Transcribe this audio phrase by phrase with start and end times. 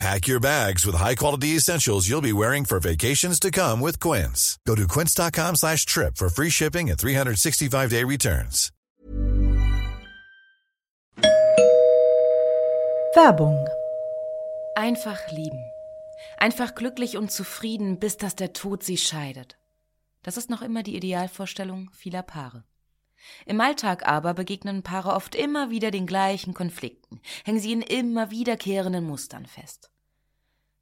[0.00, 4.58] Pack your bags with high-quality essentials you'll be wearing for vacations to come with Quince.
[4.66, 8.70] Go to quince.com slash trip for free shipping and 365-day returns.
[13.14, 13.68] Werbung.
[14.74, 15.64] Einfach lieben.
[16.36, 19.56] Einfach glücklich und zufrieden, bis dass der Tod sie scheidet.
[20.24, 22.64] Das ist noch immer die Idealvorstellung vieler Paare.
[23.46, 28.30] Im Alltag aber begegnen Paare oft immer wieder den gleichen Konflikten, hängen sie in immer
[28.30, 29.90] wiederkehrenden Mustern fest.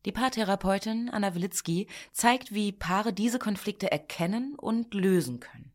[0.05, 5.73] Die Paartherapeutin Anna Wilitzki zeigt, wie Paare diese Konflikte erkennen und lösen können.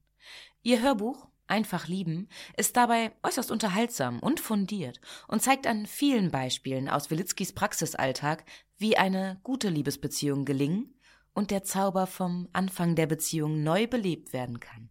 [0.64, 6.90] Ihr Hörbuch Einfach lieben ist dabei äußerst unterhaltsam und fundiert und zeigt an vielen Beispielen
[6.90, 8.44] aus Wilitzkis Praxisalltag,
[8.78, 10.94] wie eine gute Liebesbeziehung gelingen
[11.34, 14.90] und der Zauber vom Anfang der Beziehung neu belebt werden kann.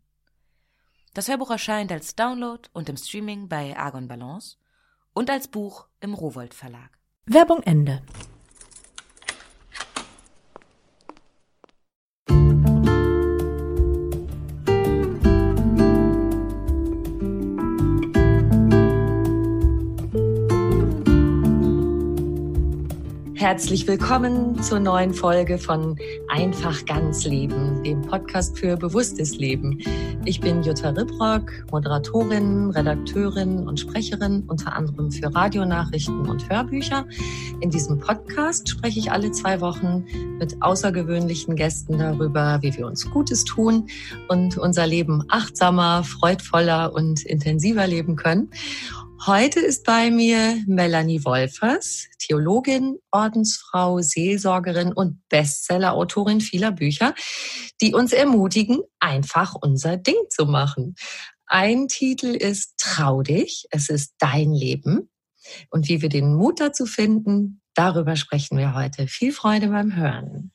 [1.16, 4.58] Das Hörbuch erscheint als Download und im Streaming bei Argon Balance
[5.14, 6.90] und als Buch im Rowold Verlag.
[7.24, 8.02] Werbung Ende.
[23.46, 29.78] Herzlich willkommen zur neuen Folge von Einfach ganz Leben, dem Podcast für bewusstes Leben.
[30.24, 37.06] Ich bin Jutta Ribrock, Moderatorin, Redakteurin und Sprecherin, unter anderem für Radionachrichten und Hörbücher.
[37.60, 40.04] In diesem Podcast spreche ich alle zwei Wochen
[40.40, 43.86] mit außergewöhnlichen Gästen darüber, wie wir uns Gutes tun
[44.26, 48.50] und unser Leben achtsamer, freudvoller und intensiver leben können.
[49.24, 57.14] Heute ist bei mir Melanie Wolfers, Theologin, Ordensfrau, Seelsorgerin und Bestsellerautorin vieler Bücher,
[57.80, 60.94] die uns ermutigen, einfach unser Ding zu machen.
[61.46, 65.08] Ein Titel ist Trau dich, es ist dein Leben.
[65.70, 69.08] Und wie wir den Mut dazu finden, darüber sprechen wir heute.
[69.08, 70.52] Viel Freude beim Hören.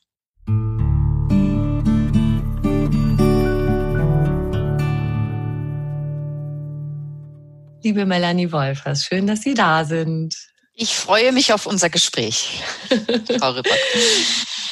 [7.84, 10.36] Liebe Melanie Wolfers, schön, dass Sie da sind.
[10.74, 12.62] Ich freue mich auf unser Gespräch,
[13.40, 13.76] Frau Ripper.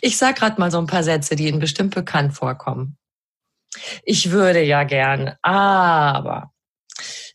[0.02, 2.98] Ich sage gerade mal so ein paar Sätze, die Ihnen bestimmt bekannt vorkommen.
[4.04, 6.52] Ich würde ja gern, aber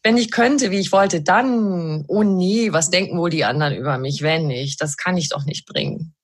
[0.04, 3.98] wenn ich könnte, wie ich wollte, dann, oh nee, was denken wohl die anderen über
[3.98, 4.80] mich, wenn nicht?
[4.80, 6.14] Das kann ich doch nicht bringen.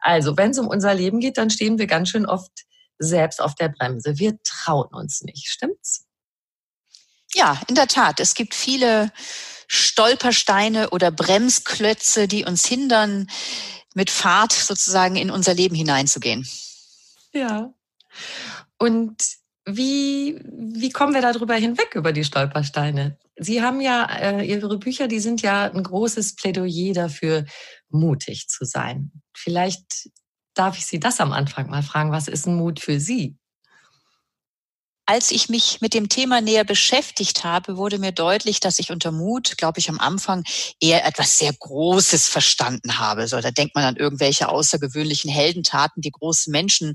[0.00, 2.52] Also, wenn es um unser Leben geht, dann stehen wir ganz schön oft
[2.98, 4.18] selbst auf der Bremse.
[4.18, 6.06] Wir trauen uns nicht, stimmt's?
[7.34, 8.20] Ja, in der Tat.
[8.20, 9.12] Es gibt viele
[9.66, 13.28] Stolpersteine oder Bremsklötze, die uns hindern,
[13.94, 16.46] mit Fahrt sozusagen in unser Leben hineinzugehen.
[17.32, 17.72] Ja.
[18.78, 19.16] Und
[19.66, 23.18] wie, wie kommen wir darüber hinweg, über die Stolpersteine?
[23.36, 27.46] Sie haben ja, äh, Ihre Bücher, die sind ja ein großes Plädoyer dafür,
[27.88, 29.10] mutig zu sein.
[29.34, 30.10] Vielleicht
[30.54, 32.12] darf ich Sie das am Anfang mal fragen.
[32.12, 33.36] Was ist ein Mut für Sie?
[35.06, 39.12] Als ich mich mit dem Thema näher beschäftigt habe, wurde mir deutlich, dass ich unter
[39.12, 40.44] Mut, glaube ich, am Anfang
[40.80, 43.28] eher etwas sehr Großes verstanden habe.
[43.28, 46.94] So, da denkt man an irgendwelche außergewöhnlichen Heldentaten, die große Menschen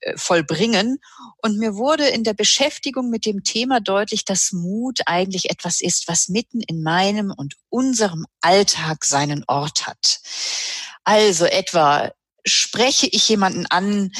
[0.00, 0.98] äh, vollbringen.
[1.42, 6.06] Und mir wurde in der Beschäftigung mit dem Thema deutlich, dass Mut eigentlich etwas ist,
[6.06, 10.20] was mitten in meinem und unserem Alltag seinen Ort hat.
[11.02, 12.12] Also etwa
[12.46, 14.10] spreche ich jemanden an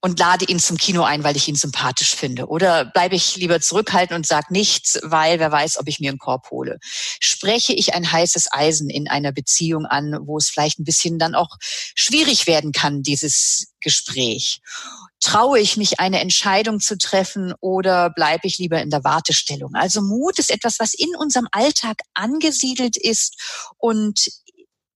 [0.00, 2.46] und lade ihn zum Kino ein, weil ich ihn sympathisch finde?
[2.46, 6.18] Oder bleibe ich lieber zurückhaltend und sage nichts, weil wer weiß, ob ich mir einen
[6.18, 6.78] Korb hole?
[6.82, 11.34] Spreche ich ein heißes Eisen in einer Beziehung an, wo es vielleicht ein bisschen dann
[11.34, 14.60] auch schwierig werden kann, dieses Gespräch?
[15.20, 19.74] Traue ich mich, eine Entscheidung zu treffen oder bleibe ich lieber in der Wartestellung?
[19.74, 23.40] Also Mut ist etwas, was in unserem Alltag angesiedelt ist
[23.78, 24.28] und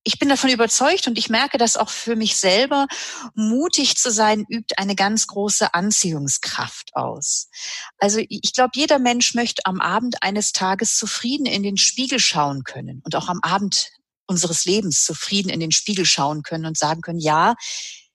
[0.08, 2.86] ich bin davon überzeugt und ich merke das auch für mich selber,
[3.34, 7.50] mutig zu sein übt eine ganz große Anziehungskraft aus.
[7.98, 12.64] Also ich glaube, jeder Mensch möchte am Abend eines Tages zufrieden in den Spiegel schauen
[12.64, 13.90] können und auch am Abend
[14.26, 17.54] unseres Lebens zufrieden in den Spiegel schauen können und sagen können, ja,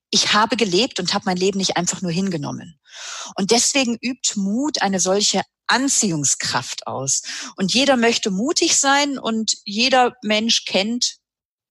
[0.09, 2.79] ich habe gelebt und habe mein Leben nicht einfach nur hingenommen.
[3.35, 7.21] Und deswegen übt Mut eine solche Anziehungskraft aus.
[7.55, 11.19] Und jeder möchte mutig sein und jeder Mensch kennt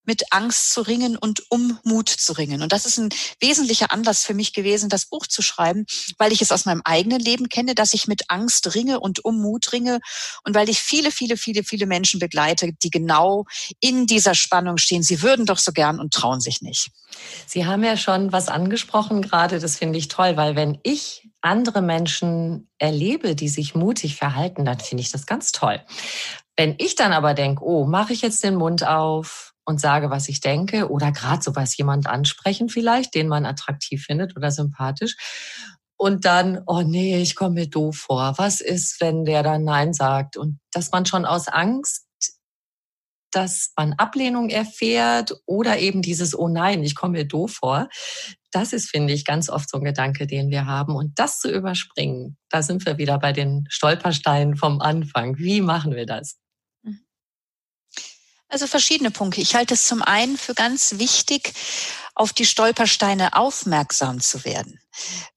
[0.04, 2.62] mit Angst zu ringen und um Mut zu ringen.
[2.62, 3.10] Und das ist ein
[3.40, 5.86] wesentlicher Anlass für mich gewesen, das Buch zu schreiben,
[6.18, 9.40] weil ich es aus meinem eigenen Leben kenne, dass ich mit Angst ringe und um
[9.40, 10.00] Mut ringe
[10.44, 13.44] und weil ich viele, viele, viele, viele Menschen begleite, die genau
[13.80, 15.02] in dieser Spannung stehen.
[15.02, 16.90] Sie würden doch so gern und trauen sich nicht.
[17.46, 21.82] Sie haben ja schon was angesprochen gerade, das finde ich toll, weil wenn ich andere
[21.82, 25.80] Menschen erlebe, die sich mutig verhalten, dann finde ich das ganz toll.
[26.56, 30.28] Wenn ich dann aber denke, oh, mache ich jetzt den Mund auf, und sage, was
[30.28, 35.16] ich denke oder gerade so was jemand ansprechen vielleicht, den man attraktiv findet oder sympathisch.
[35.96, 38.34] Und dann, oh nee, ich komme mir doof vor.
[38.36, 40.36] Was ist, wenn der dann Nein sagt?
[40.36, 42.06] Und dass man schon aus Angst,
[43.30, 47.88] dass man Ablehnung erfährt oder eben dieses, oh nein, ich komme mir doof vor.
[48.50, 50.94] Das ist, finde ich, ganz oft so ein Gedanke, den wir haben.
[50.94, 55.38] Und das zu überspringen, da sind wir wieder bei den Stolpersteinen vom Anfang.
[55.38, 56.41] Wie machen wir das?
[58.52, 59.40] Also verschiedene Punkte.
[59.40, 61.54] Ich halte es zum einen für ganz wichtig,
[62.14, 64.78] auf die Stolpersteine aufmerksam zu werden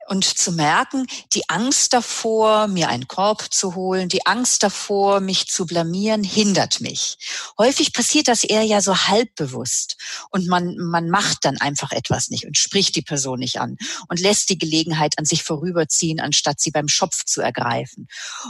[0.08, 5.48] und zu merken, die Angst davor, mir einen Korb zu holen, die Angst davor, mich
[5.48, 7.18] zu blamieren, hindert mich.
[7.58, 9.98] Häufig passiert das eher ja so halbbewusst
[10.30, 13.78] und man, man macht dann einfach etwas nicht und spricht die Person nicht an
[14.10, 18.08] und lässt die Gelegenheit an sich vorüberziehen, anstatt sie beim Schopf zu ergreifen.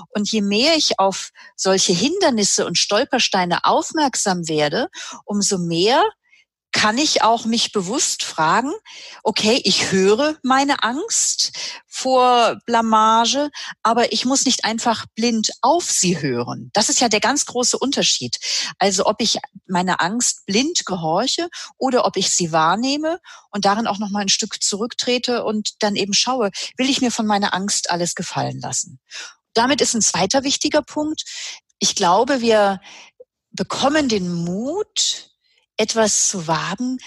[0.09, 4.89] Und je mehr ich auf solche Hindernisse und Stolpersteine aufmerksam werde,
[5.23, 6.03] umso mehr
[6.75, 8.73] kann ich auch mich bewusst fragen,
[9.23, 11.53] okay, ich höre meine Angst
[11.87, 13.49] vor Blamage,
[13.81, 16.71] aber ich muss nicht einfach blind auf sie hören.
[16.73, 18.37] Das ist ja der ganz große Unterschied.
[18.77, 23.19] Also ob ich meine Angst blind gehorche oder ob ich sie wahrnehme
[23.51, 27.09] und darin auch noch mal ein Stück zurücktrete und dann eben schaue, will ich mir
[27.09, 28.99] von meiner Angst alles gefallen lassen.
[29.53, 31.23] Damit ist ein zweiter wichtiger Punkt.
[31.79, 32.81] Ich glaube, wir
[33.51, 35.24] bekommen den Mut,
[35.77, 36.97] etwas zu wagen,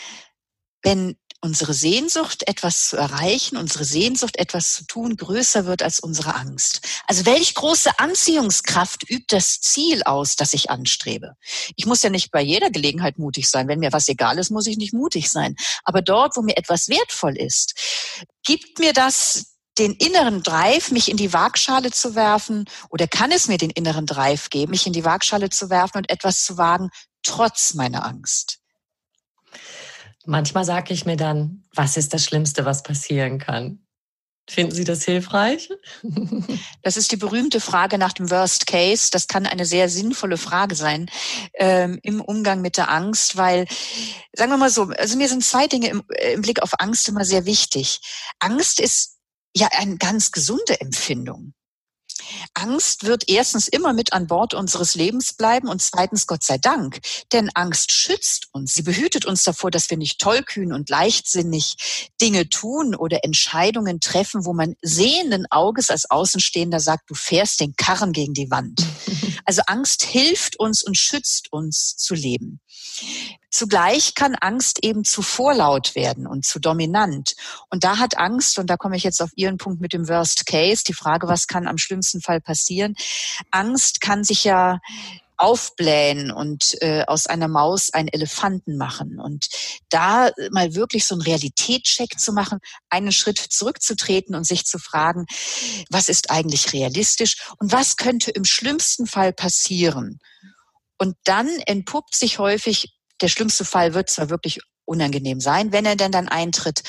[0.83, 6.35] wenn unsere Sehnsucht, etwas zu erreichen, unsere Sehnsucht, etwas zu tun, größer wird als unsere
[6.35, 6.81] Angst.
[7.07, 11.35] Also welch große Anziehungskraft übt das Ziel aus, das ich anstrebe?
[11.77, 13.69] Ich muss ja nicht bei jeder Gelegenheit mutig sein.
[13.69, 15.55] Wenn mir was egal ist, muss ich nicht mutig sein.
[15.85, 17.75] Aber dort, wo mir etwas wertvoll ist,
[18.45, 23.47] gibt mir das den inneren Drive, mich in die Waagschale zu werfen, oder kann es
[23.47, 26.91] mir den inneren Drive geben, mich in die Waagschale zu werfen und etwas zu wagen,
[27.23, 28.61] trotz meiner Angst.
[30.27, 33.81] Manchmal sage ich mir dann, was ist das Schlimmste, was passieren kann?
[34.49, 35.71] Finden Sie das hilfreich?
[36.83, 39.11] Das ist die berühmte Frage nach dem Worst Case.
[39.11, 41.11] Das kann eine sehr sinnvolle Frage sein
[41.55, 43.67] ähm, im Umgang mit der Angst, weil,
[44.33, 47.09] sagen wir mal so, also mir sind zwei Dinge im, äh, im Blick auf Angst
[47.09, 48.01] immer sehr wichtig.
[48.39, 49.19] Angst ist
[49.55, 51.53] ja eine ganz gesunde Empfindung.
[52.55, 57.01] Angst wird erstens immer mit an Bord unseres Lebens bleiben und zweitens Gott sei Dank.
[57.33, 58.75] Denn Angst schützt uns.
[58.75, 64.45] Sie behütet uns davor, dass wir nicht tollkühn und leichtsinnig Dinge tun oder Entscheidungen treffen,
[64.45, 68.85] wo man sehenden Auges als Außenstehender sagt, du fährst den Karren gegen die Wand.
[69.45, 72.61] Also Angst hilft uns und schützt uns zu leben.
[73.51, 77.35] Zugleich kann Angst eben zu vorlaut werden und zu dominant.
[77.71, 80.47] Und da hat Angst, und da komme ich jetzt auf Ihren Punkt mit dem Worst
[80.47, 82.95] Case, die Frage, was kann am schlimmsten Fall passieren?
[83.51, 84.79] Angst kann sich ja
[85.39, 89.19] aufblähen und äh, aus einer Maus einen Elefanten machen.
[89.21, 89.49] Und
[89.89, 92.59] da mal wirklich so einen Realitätscheck zu machen,
[92.91, 95.27] einen Schritt zurückzutreten und sich zu fragen,
[95.91, 100.19] was ist eigentlich realistisch und was könnte im schlimmsten Fall passieren?
[100.99, 105.97] Und dann entpuppt sich häufig, der schlimmste Fall wird zwar wirklich unangenehm sein, wenn er
[105.97, 106.83] denn dann eintritt,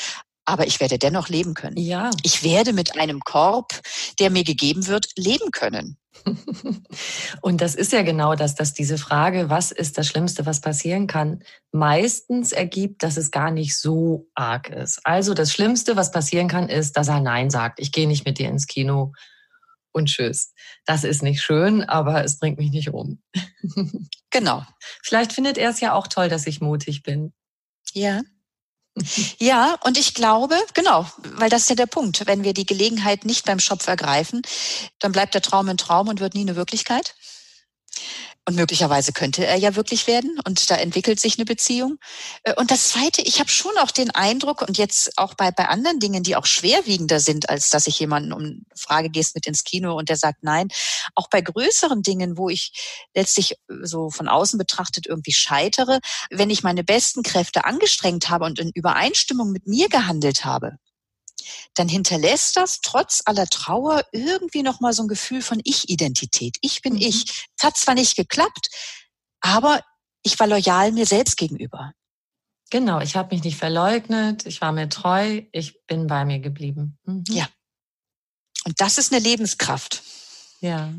[0.46, 1.78] aber ich werde dennoch leben können.
[1.78, 2.10] Ja.
[2.24, 3.80] Ich werde mit einem Korb,
[4.20, 5.98] der mir gegeben wird, leben können.
[7.42, 11.08] Und das ist ja genau das, dass diese Frage, was ist das Schlimmste, was passieren
[11.08, 15.00] kann, meistens ergibt, dass es gar nicht so arg ist.
[15.04, 17.80] Also das Schlimmste, was passieren kann, ist, dass er Nein sagt.
[17.80, 19.14] Ich gehe nicht mit dir ins Kino
[20.00, 20.54] und tschüss.
[20.86, 23.22] Das ist nicht schön, aber es bringt mich nicht um.
[24.32, 24.64] Genau.
[25.02, 27.34] Vielleicht findet er es ja auch toll, dass ich mutig bin.
[27.94, 28.22] Ja.
[29.40, 32.28] Ja, und ich glaube, genau, weil das ist ja der Punkt.
[32.28, 34.42] Wenn wir die Gelegenheit nicht beim Schopf ergreifen,
[35.00, 37.16] dann bleibt der Traum ein Traum und wird nie eine Wirklichkeit.
[38.48, 40.40] Und möglicherweise könnte er ja wirklich werden.
[40.46, 41.98] Und da entwickelt sich eine Beziehung.
[42.44, 45.68] Äh, und das Zweite, ich habe schon auch den Eindruck und jetzt auch bei, bei
[45.68, 49.64] anderen Dingen, die auch schwerwiegender sind, als dass ich jemanden um Frage gehst mit ins
[49.64, 50.70] Kino und der sagt nein,
[51.16, 52.72] auch bei größeren Dingen, wo ich
[53.14, 56.00] letztlich so von außen betrachtet irgendwie scheitere,
[56.32, 60.78] wenn ich meine besten Kräfte angestrengt habe und in Übereinstimmung mit mir gehandelt habe,
[61.76, 66.58] dann hinterlässt das trotz aller Trauer irgendwie noch mal so ein Gefühl von Ich-Identität.
[66.62, 67.02] Ich bin mhm.
[67.02, 67.48] ich.
[67.58, 68.70] Es hat zwar nicht geklappt,
[69.42, 69.82] aber
[70.24, 71.94] ich war loyal mir selbst gegenüber.
[72.72, 77.00] Genau, ich habe mich nicht verleugnet, ich war mir treu, ich bin bei mir geblieben.
[77.06, 77.24] Mhm.
[77.30, 77.48] Ja.
[78.66, 80.04] Und das ist eine Lebenskraft.
[80.60, 80.94] Ja.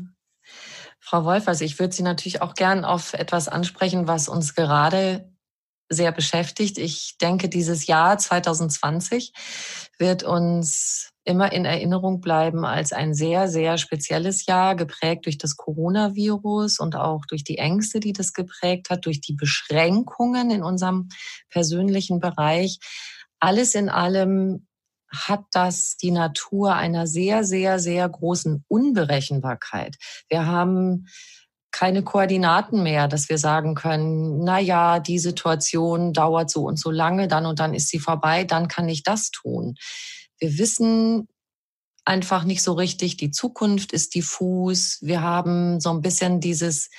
[0.99, 5.30] Frau Wolf, also ich würde Sie natürlich auch gern auf etwas ansprechen, was uns gerade
[5.91, 6.77] sehr beschäftigt.
[6.77, 9.33] Ich denke, dieses Jahr 2020
[9.99, 15.55] wird uns immer in Erinnerung bleiben als ein sehr, sehr spezielles Jahr, geprägt durch das
[15.55, 21.09] Coronavirus und auch durch die Ängste, die das geprägt hat, durch die Beschränkungen in unserem
[21.49, 22.79] persönlichen Bereich.
[23.39, 24.67] Alles in allem
[25.11, 29.97] hat das die Natur einer sehr, sehr, sehr großen Unberechenbarkeit.
[30.29, 31.07] Wir haben
[31.71, 36.91] keine Koordinaten mehr, dass wir sagen können, na ja, die Situation dauert so und so
[36.91, 39.75] lange, dann und dann ist sie vorbei, dann kann ich das tun.
[40.37, 41.27] Wir wissen
[42.05, 44.97] einfach nicht so richtig, die Zukunft ist diffus.
[45.01, 46.89] Wir haben so ein bisschen dieses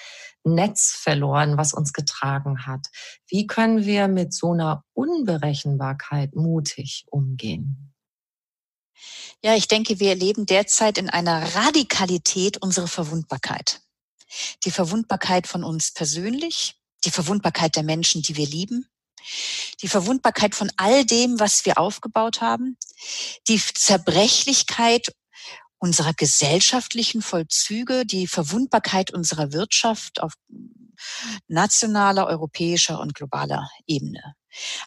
[0.45, 2.89] Netz verloren, was uns getragen hat.
[3.29, 7.93] Wie können wir mit so einer Unberechenbarkeit mutig umgehen?
[9.45, 13.81] Ja, ich denke, wir erleben derzeit in einer Radikalität unsere Verwundbarkeit.
[14.65, 16.75] Die Verwundbarkeit von uns persönlich,
[17.05, 18.87] die Verwundbarkeit der Menschen, die wir lieben,
[19.83, 22.77] die Verwundbarkeit von all dem, was wir aufgebaut haben,
[23.49, 25.15] die Zerbrechlichkeit
[25.79, 30.35] unserer gesellschaftlichen Vollzüge, die Verwundbarkeit unserer Wirtschaft auf
[31.49, 34.37] nationaler, europäischer und globaler Ebene.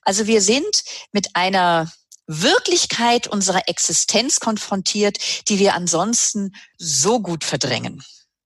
[0.03, 1.91] Also wir sind mit einer
[2.27, 5.17] Wirklichkeit unserer Existenz konfrontiert,
[5.49, 8.03] die wir ansonsten so gut verdrängen.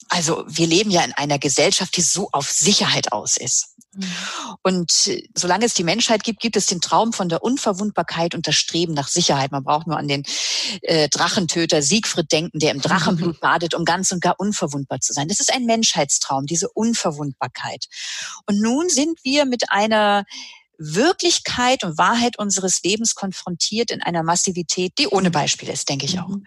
[0.10, 3.76] Also wir leben ja in einer Gesellschaft, die so auf Sicherheit aus ist.
[3.94, 4.06] Mhm.
[4.64, 8.48] Und äh, solange es die Menschheit gibt, gibt es den Traum von der Unverwundbarkeit und
[8.48, 9.52] das Streben nach Sicherheit.
[9.52, 10.24] Man braucht nur an den
[10.82, 15.28] äh, Drachentöter Siegfried denken, der im Drachenblut badet, um ganz und gar unverwundbar zu sein.
[15.28, 17.86] Das ist ein Menschheitstraum, diese Unverwundbarkeit.
[18.46, 20.26] Und nun sind wir mit einer
[20.80, 26.20] Wirklichkeit und Wahrheit unseres Lebens konfrontiert in einer Massivität, die ohne Beispiel ist, denke ich
[26.20, 26.30] auch.
[26.30, 26.46] Mhm.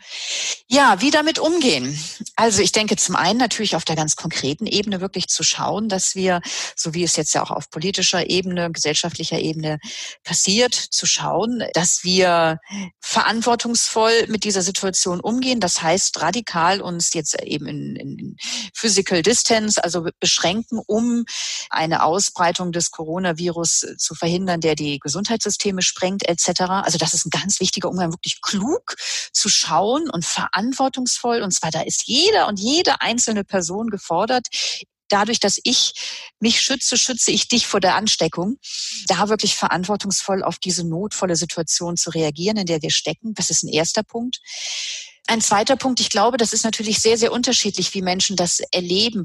[0.68, 1.98] Ja, wie damit umgehen?
[2.34, 6.14] Also ich denke zum einen natürlich auf der ganz konkreten Ebene wirklich zu schauen, dass
[6.14, 6.40] wir,
[6.74, 9.78] so wie es jetzt ja auch auf politischer Ebene, gesellschaftlicher Ebene
[10.24, 12.58] passiert, zu schauen, dass wir
[13.00, 15.60] verantwortungsvoll mit dieser Situation umgehen.
[15.60, 18.36] Das heißt, radikal uns jetzt eben in, in
[18.72, 21.26] Physical Distance, also beschränken, um
[21.68, 26.60] eine Ausbreitung des Coronavirus zu verhindern, der die Gesundheitssysteme sprengt etc.
[26.84, 28.94] Also das ist ein ganz wichtiger Umgang, wirklich klug
[29.32, 31.42] zu schauen und verantwortungsvoll.
[31.42, 34.46] Und zwar da ist jeder und jede einzelne Person gefordert,
[35.08, 35.92] dadurch, dass ich
[36.38, 38.58] mich schütze, schütze ich dich vor der Ansteckung.
[39.08, 43.34] Da wirklich verantwortungsvoll auf diese notvolle Situation zu reagieren, in der wir stecken.
[43.34, 44.38] Das ist ein erster Punkt.
[45.26, 49.24] Ein zweiter Punkt, ich glaube, das ist natürlich sehr, sehr unterschiedlich, wie Menschen das erleben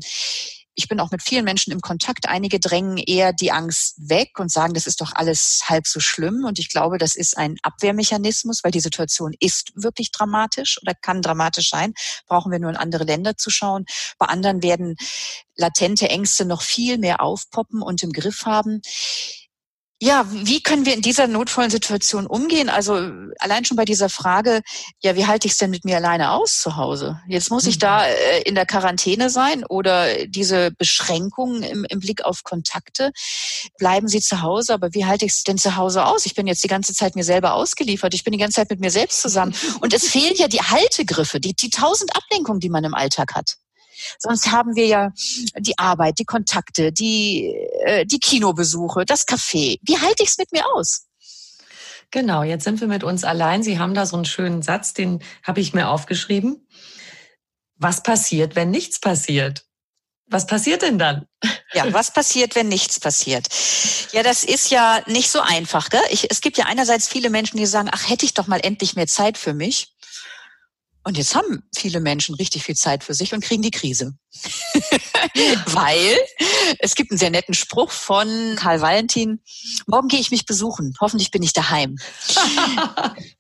[0.77, 2.29] ich bin auch mit vielen Menschen im Kontakt.
[2.29, 6.45] Einige drängen eher die Angst weg und sagen, das ist doch alles halb so schlimm.
[6.45, 11.23] Und ich glaube, das ist ein Abwehrmechanismus, weil die Situation ist wirklich dramatisch oder kann
[11.23, 11.95] dramatisch sein.
[12.27, 13.85] Brauchen wir nur in andere Länder zu schauen.
[14.19, 14.97] Bei anderen werden
[15.55, 18.81] latente Ängste noch viel mehr aufpoppen und im Griff haben.
[19.99, 22.69] Ja, wie können wir in dieser notvollen Situation umgehen?
[22.69, 22.93] Also
[23.39, 24.61] allein schon bei dieser Frage,
[25.01, 27.19] ja, wie halte ich es denn mit mir alleine aus zu Hause?
[27.27, 28.03] Jetzt muss ich da mhm.
[28.05, 33.11] äh, in der Quarantäne sein oder diese Beschränkungen im, im Blick auf Kontakte.
[33.79, 36.27] Bleiben Sie zu Hause, aber wie halte ich es denn zu Hause aus?
[36.27, 38.13] Ich bin jetzt die ganze Zeit mir selber ausgeliefert.
[38.13, 39.55] Ich bin die ganze Zeit mit mir selbst zusammen.
[39.81, 43.55] Und es fehlen ja die Haltegriffe, die, die tausend Ablenkungen, die man im Alltag hat.
[44.19, 45.11] Sonst haben wir ja
[45.57, 47.53] die Arbeit, die Kontakte, die,
[47.85, 49.79] äh, die Kinobesuche, das Café.
[49.81, 51.07] Wie halte ich es mit mir aus?
[52.11, 53.63] Genau, jetzt sind wir mit uns allein.
[53.63, 56.67] Sie haben da so einen schönen Satz, den habe ich mir aufgeschrieben.
[57.75, 59.65] Was passiert, wenn nichts passiert?
[60.29, 61.25] Was passiert denn dann?
[61.73, 63.47] Ja, was passiert, wenn nichts passiert?
[64.11, 65.89] Ja, das ist ja nicht so einfach.
[65.89, 66.01] Gell?
[66.09, 68.95] Ich, es gibt ja einerseits viele Menschen, die sagen, ach, hätte ich doch mal endlich
[68.95, 69.93] mehr Zeit für mich.
[71.07, 74.11] Und jetzt haben viele Menschen richtig viel Zeit für sich und kriegen die Krise.
[75.67, 76.17] Weil
[76.79, 79.39] es gibt einen sehr netten Spruch von Karl Valentin.
[79.85, 80.95] Morgen gehe ich mich besuchen.
[80.99, 81.95] Hoffentlich bin ich daheim.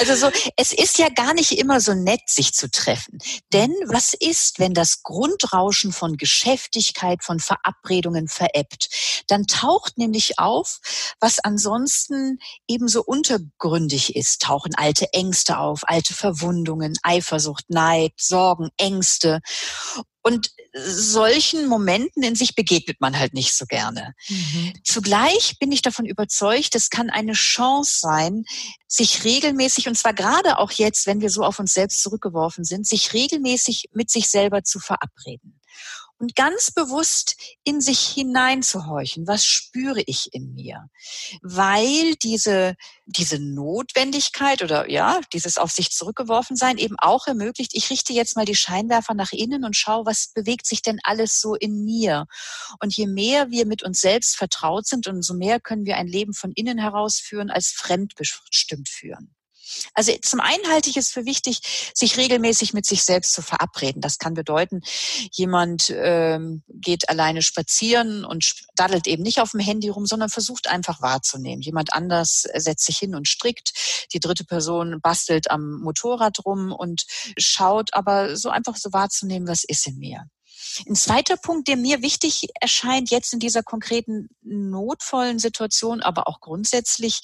[0.00, 3.18] Also so, es ist ja gar nicht immer so nett, sich zu treffen.
[3.52, 8.88] Denn was ist, wenn das Grundrauschen von Geschäftigkeit, von Verabredungen verebbt?
[9.28, 10.80] Dann taucht nämlich auf,
[11.20, 14.42] was ansonsten ebenso untergründig ist.
[14.42, 19.40] Tauchen alte Ängste auf, alte Verwundungen, Eifersucht, Neid, Sorgen, Ängste.
[20.22, 24.14] Und solchen Momenten in sich begegnet man halt nicht so gerne.
[24.28, 24.72] Mhm.
[24.84, 28.44] Zugleich bin ich davon überzeugt, es kann eine Chance sein,
[28.86, 32.86] sich regelmäßig, und zwar gerade auch jetzt, wenn wir so auf uns selbst zurückgeworfen sind,
[32.86, 35.58] sich regelmäßig mit sich selber zu verabreden
[36.18, 39.26] und ganz bewusst in sich hineinzuhorchen.
[39.26, 40.88] Was spüre ich in mir?
[41.42, 42.74] Weil diese,
[43.06, 48.36] diese Notwendigkeit oder ja, dieses auf sich zurückgeworfen sein eben auch ermöglicht, ich richte jetzt
[48.36, 52.26] mal die Scheinwerfer nach innen und schaue, was bewegt sich denn alles so in mir?
[52.80, 56.34] Und je mehr wir mit uns selbst vertraut sind, umso mehr können wir ein Leben
[56.34, 59.37] von innen heraus führen als fremdbestimmt führen.
[59.94, 61.60] Also zum einen halte ich es für wichtig,
[61.94, 64.00] sich regelmäßig mit sich selbst zu verabreden.
[64.00, 64.82] Das kann bedeuten,
[65.32, 70.68] jemand ähm, geht alleine spazieren und daddelt eben nicht auf dem Handy rum, sondern versucht
[70.68, 71.62] einfach wahrzunehmen.
[71.62, 73.72] Jemand anders setzt sich hin und strickt.
[74.12, 77.04] Die dritte Person bastelt am Motorrad rum und
[77.36, 80.24] schaut aber so einfach so wahrzunehmen, was ist in mir.
[80.86, 86.40] Ein zweiter Punkt, der mir wichtig erscheint, jetzt in dieser konkreten notvollen Situation, aber auch
[86.40, 87.20] grundsätzlich,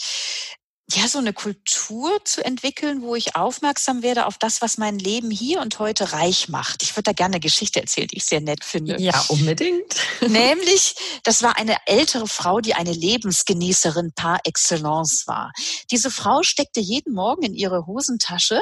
[0.93, 5.31] ja, so eine Kultur zu entwickeln, wo ich aufmerksam werde auf das, was mein Leben
[5.31, 6.83] hier und heute reich macht.
[6.83, 9.01] Ich würde da gerne eine Geschichte erzählen, die ich sehr nett finde.
[9.01, 9.95] Ja, unbedingt.
[10.21, 15.53] Nämlich, das war eine ältere Frau, die eine Lebensgenießerin par excellence war.
[15.91, 18.61] Diese Frau steckte jeden Morgen in ihre Hosentasche,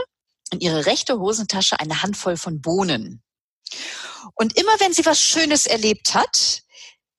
[0.53, 3.21] in ihre rechte Hosentasche eine Handvoll von Bohnen.
[4.35, 6.63] Und immer wenn sie was Schönes erlebt hat,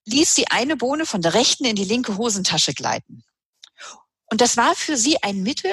[0.06, 3.22] ließ sie eine Bohne von der rechten in die linke Hosentasche gleiten.
[4.34, 5.70] Und das war für sie ein Mittel,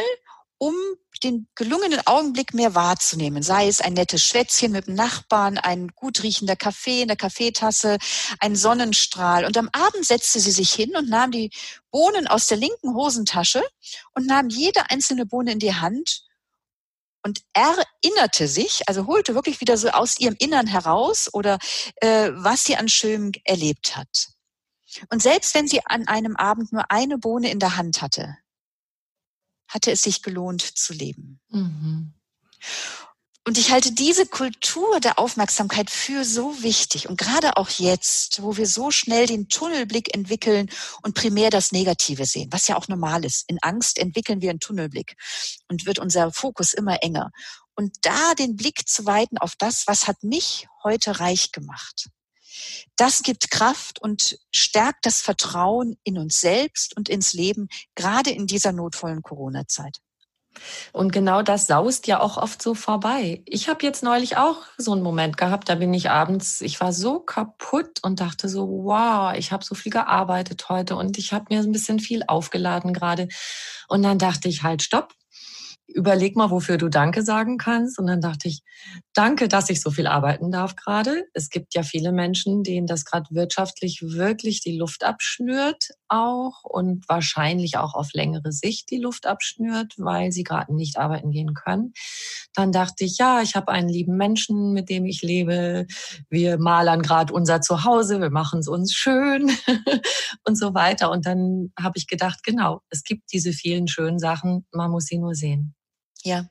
[0.60, 0.75] um
[1.24, 3.41] den gelungenen Augenblick mehr wahrzunehmen.
[3.41, 7.98] Sei es ein nettes Schwätzchen mit dem Nachbarn, ein gut riechender Kaffee in der Kaffeetasse,
[8.39, 9.46] ein Sonnenstrahl.
[9.46, 11.50] Und am Abend setzte sie sich hin und nahm die
[11.89, 13.63] Bohnen aus der linken Hosentasche
[14.13, 16.22] und nahm jede einzelne Bohne in die Hand
[17.24, 21.58] und erinnerte sich, also holte wirklich wieder so aus ihrem Innern heraus oder
[21.96, 24.27] äh, was sie an Schönem erlebt hat.
[25.10, 28.38] Und selbst wenn sie an einem Abend nur eine Bohne in der Hand hatte,
[29.72, 31.40] hatte es sich gelohnt zu leben.
[31.50, 32.13] Mhm.
[33.44, 37.10] Und ich halte diese Kultur der Aufmerksamkeit für so wichtig.
[37.10, 40.70] Und gerade auch jetzt, wo wir so schnell den Tunnelblick entwickeln
[41.01, 43.50] und primär das Negative sehen, was ja auch normal ist.
[43.50, 45.16] In Angst entwickeln wir einen Tunnelblick
[45.70, 47.32] und wird unser Fokus immer enger.
[47.74, 52.10] Und da den Blick zu weiten auf das, was hat mich heute reich gemacht.
[52.96, 58.47] Das gibt Kraft und stärkt das Vertrauen in uns selbst und ins Leben, gerade in
[58.47, 59.97] dieser notvollen Corona-Zeit.
[60.91, 63.41] Und genau das saust ja auch oft so vorbei.
[63.45, 66.91] Ich habe jetzt neulich auch so einen Moment gehabt, da bin ich abends, ich war
[66.91, 71.45] so kaputt und dachte so, wow, ich habe so viel gearbeitet heute und ich habe
[71.49, 73.30] mir ein bisschen viel aufgeladen gerade.
[73.88, 75.13] Und dann dachte ich halt, stopp,
[75.93, 77.99] überleg mal, wofür du Danke sagen kannst.
[77.99, 78.62] Und dann dachte ich,
[79.13, 81.25] danke, dass ich so viel arbeiten darf gerade.
[81.34, 87.08] Es gibt ja viele Menschen, denen das gerade wirtschaftlich wirklich die Luft abschnürt auch und
[87.08, 91.93] wahrscheinlich auch auf längere Sicht die Luft abschnürt, weil sie gerade nicht arbeiten gehen können.
[92.54, 95.88] Dann dachte ich, ja, ich habe einen lieben Menschen, mit dem ich lebe.
[96.30, 99.51] Wir malern gerade unser Zuhause, wir machen es uns schön
[100.45, 101.12] und so weiter.
[101.12, 105.17] Und dann habe ich gedacht, genau, es gibt diese vielen schönen Sachen, man muss sie
[105.17, 105.75] nur sehen.
[106.23, 106.45] Ja.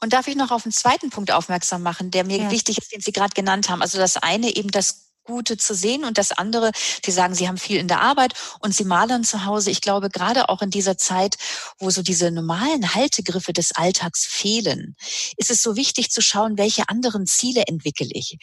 [0.00, 2.50] Und darf ich noch auf einen zweiten Punkt aufmerksam machen, der mir ja.
[2.50, 3.82] wichtig ist, den Sie gerade genannt haben.
[3.82, 6.72] Also das eine eben das Gute zu sehen und das andere,
[7.04, 9.70] Sie sagen, Sie haben viel in der Arbeit und Sie malern zu Hause.
[9.70, 11.36] Ich glaube, gerade auch in dieser Zeit,
[11.78, 14.96] wo so diese normalen Haltegriffe des Alltags fehlen,
[15.36, 18.38] ist es so wichtig zu schauen, welche anderen Ziele entwickle ich.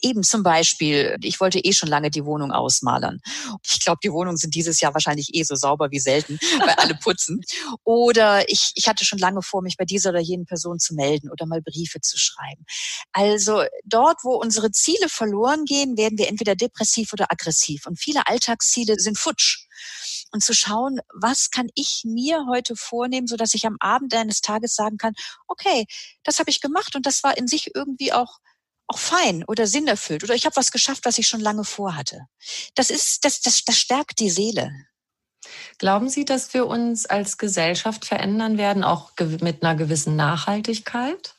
[0.00, 3.20] Eben zum Beispiel, ich wollte eh schon lange die Wohnung ausmalern.
[3.62, 6.94] Ich glaube, die Wohnungen sind dieses Jahr wahrscheinlich eh so sauber wie selten, weil alle
[6.94, 7.42] putzen.
[7.84, 11.30] Oder ich, ich hatte schon lange vor, mich bei dieser oder jenen Person zu melden
[11.30, 12.64] oder mal Briefe zu schreiben.
[13.12, 17.86] Also dort, wo unsere Ziele verloren gehen, werden wir entweder depressiv oder aggressiv.
[17.86, 19.66] Und viele Alltagsziele sind futsch.
[20.32, 24.40] Und zu schauen, was kann ich mir heute vornehmen, so dass ich am Abend eines
[24.40, 25.14] Tages sagen kann,
[25.48, 25.86] okay,
[26.22, 28.38] das habe ich gemacht und das war in sich irgendwie auch
[28.86, 32.26] auch fein oder sinnerfüllt oder ich habe was geschafft, was ich schon lange vorhatte.
[32.74, 34.72] Das ist das, das, das stärkt die Seele.
[35.78, 41.36] Glauben Sie, dass wir uns als Gesellschaft verändern werden, auch mit einer gewissen Nachhaltigkeit?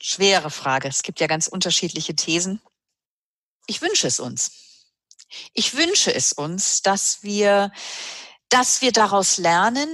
[0.00, 0.88] Schwere Frage.
[0.88, 2.60] Es gibt ja ganz unterschiedliche Thesen.
[3.70, 4.50] Ich wünsche es uns.
[5.54, 7.70] Ich wünsche es uns, dass wir,
[8.48, 9.88] dass wir daraus lernen,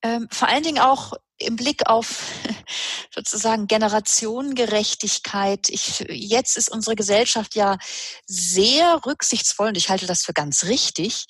[0.00, 2.22] ähm, vor allen Dingen auch im Blick auf
[3.14, 5.68] sozusagen Generationengerechtigkeit.
[5.68, 7.78] Ich, jetzt ist unsere Gesellschaft ja
[8.26, 11.26] sehr rücksichtsvoll und ich halte das für ganz richtig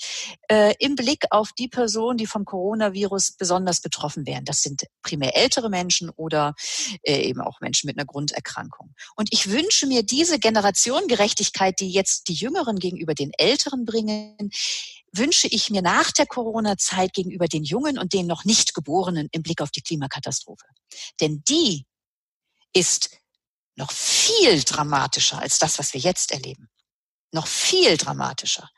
[0.49, 4.45] äh, im Blick auf die Personen, die vom Coronavirus besonders betroffen wären.
[4.45, 6.55] Das sind primär ältere Menschen oder
[7.03, 8.95] äh, eben auch Menschen mit einer Grunderkrankung.
[9.17, 14.51] Und ich wünsche mir diese Generationengerechtigkeit, die jetzt die Jüngeren gegenüber den Älteren bringen,
[15.17, 19.43] wünsche ich mir nach der Corona-Zeit gegenüber den Jungen und den noch nicht Geborenen im
[19.43, 20.67] Blick auf die Klimakatastrophe.
[21.21, 21.87] Denn die
[22.73, 23.11] ist
[23.77, 26.69] noch viel dramatischer als das, was wir jetzt erleben.
[27.33, 28.71] Noch viel dramatischer.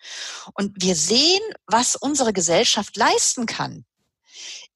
[0.54, 3.84] Und wir sehen, was unsere Gesellschaft leisten kann.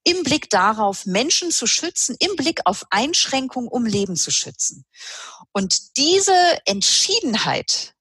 [0.03, 4.85] Im Blick darauf, Menschen zu schützen, im Blick auf Einschränkungen, um Leben zu schützen.
[5.53, 7.94] Und diese Entschiedenheit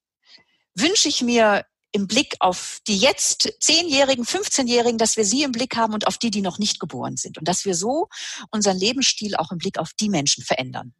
[0.76, 5.76] wünsche ich mir im Blick auf die jetzt Zehnjährigen, 15-Jährigen, dass wir sie im Blick
[5.76, 7.38] haben und auf die, die noch nicht geboren sind.
[7.38, 8.10] Und dass wir so
[8.52, 10.94] unseren Lebensstil auch im Blick auf die Menschen verändern.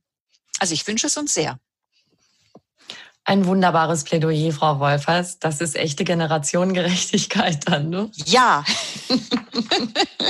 [0.60, 1.60] Also ich wünsche es uns sehr.
[3.24, 5.38] Ein wunderbares Plädoyer, Frau Wolfers.
[5.40, 8.12] Das ist echte Generationengerechtigkeit dann, ne?
[8.26, 8.66] Ja.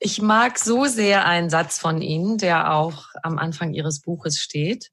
[0.00, 4.90] ich mag so sehr einen Satz von Ihnen, der auch am Anfang Ihres Buches steht.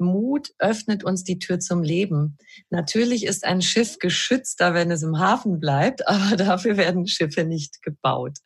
[0.00, 2.38] Mut öffnet uns die Tür zum Leben.
[2.70, 7.82] Natürlich ist ein Schiff geschützter, wenn es im Hafen bleibt, aber dafür werden Schiffe nicht
[7.82, 8.38] gebaut.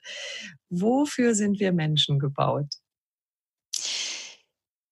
[0.69, 2.75] Wofür sind wir Menschen gebaut?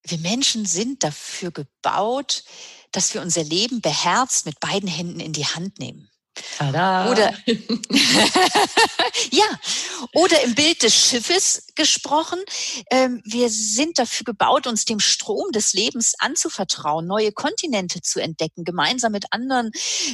[0.04, 2.44] Wir Menschen sind dafür gebaut,
[2.90, 6.11] dass wir unser Leben beherzt mit beiden Händen in die Hand nehmen.
[6.34, 7.10] Tada.
[7.10, 7.34] Oder
[9.30, 9.44] ja,
[10.14, 12.38] oder im Bild des Schiffes gesprochen.
[12.90, 18.64] Ähm, wir sind dafür gebaut, uns dem Strom des Lebens anzuvertrauen, neue Kontinente zu entdecken,
[18.64, 19.70] gemeinsam mit anderen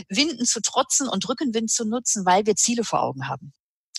[0.09, 3.53] Winden zu trotzen und Rückenwind zu nutzen, weil wir Ziele vor Augen haben.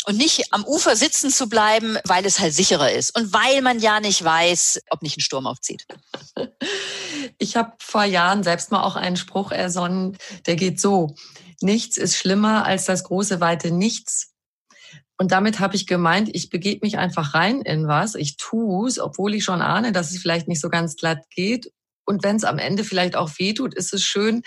[0.06, 3.80] Und nicht am Ufer sitzen zu bleiben, weil es halt sicherer ist und weil man
[3.80, 5.86] ja nicht weiß, ob nicht ein Sturm aufzieht.
[7.38, 11.16] Ich habe vor Jahren selbst mal auch einen Spruch ersonnen, der geht so.
[11.62, 14.34] Nichts ist schlimmer als das große, weite Nichts.
[15.18, 19.00] Und damit habe ich gemeint, ich begebe mich einfach rein in was, ich tue es,
[19.00, 21.74] obwohl ich schon ahne, dass es vielleicht nicht so ganz glatt geht.
[22.06, 24.42] Und wenn es am Ende vielleicht auch weh tut, ist es schön,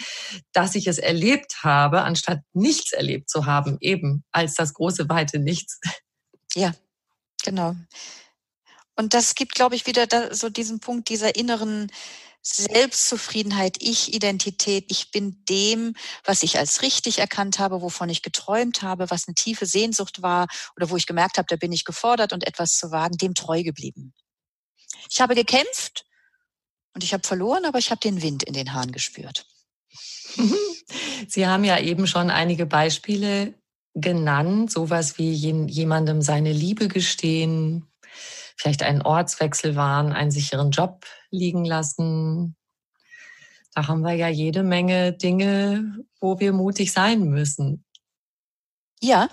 [0.53, 5.39] dass ich es erlebt habe, anstatt nichts erlebt zu haben, eben als das große, weite
[5.39, 5.79] Nichts.
[6.55, 6.73] Ja,
[7.45, 7.77] genau.
[8.97, 11.93] Und das gibt, glaube ich, wieder so diesen Punkt dieser inneren
[12.43, 14.87] Selbstzufriedenheit, Ich-Identität.
[14.89, 19.35] Ich bin dem, was ich als richtig erkannt habe, wovon ich geträumt habe, was eine
[19.35, 22.91] tiefe Sehnsucht war oder wo ich gemerkt habe, da bin ich gefordert und etwas zu
[22.91, 24.13] wagen, dem treu geblieben.
[25.09, 26.05] Ich habe gekämpft
[26.95, 29.47] und ich habe verloren, aber ich habe den Wind in den Haaren gespürt.
[31.29, 33.55] Sie haben ja eben schon einige Beispiele
[33.95, 37.87] genannt, sowas wie jemandem seine Liebe gestehen,
[38.57, 42.57] vielleicht einen Ortswechsel waren, einen sicheren Job liegen lassen.
[43.75, 47.85] Da haben wir ja jede Menge Dinge, wo wir mutig sein müssen.
[49.01, 49.29] Ja,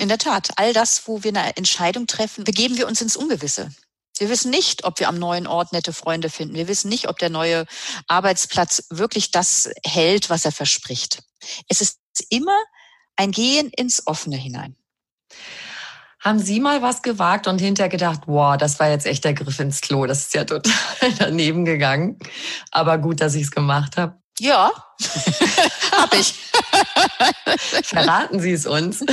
[0.00, 0.50] in der Tat.
[0.56, 3.70] All das, wo wir eine Entscheidung treffen, begeben wir uns ins Ungewisse.
[4.16, 6.54] Wir wissen nicht, ob wir am neuen Ort nette Freunde finden.
[6.54, 7.66] Wir wissen nicht, ob der neue
[8.06, 11.22] Arbeitsplatz wirklich das hält, was er verspricht.
[11.68, 12.56] Es ist immer
[13.16, 14.76] ein Gehen ins Offene hinein.
[16.20, 19.58] Haben Sie mal was gewagt und hinterher gedacht, wow, das war jetzt echt der Griff
[19.58, 20.72] ins Klo, das ist ja total
[21.18, 22.18] daneben gegangen.
[22.70, 24.20] Aber gut, dass ich es gemacht habe.
[24.38, 24.70] Ja,
[25.92, 26.34] habe ich.
[27.84, 29.04] Verraten Sie es uns.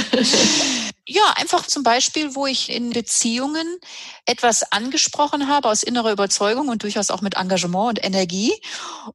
[1.06, 3.78] Ja, einfach zum Beispiel, wo ich in Beziehungen
[4.26, 8.54] etwas angesprochen habe aus innerer Überzeugung und durchaus auch mit Engagement und Energie.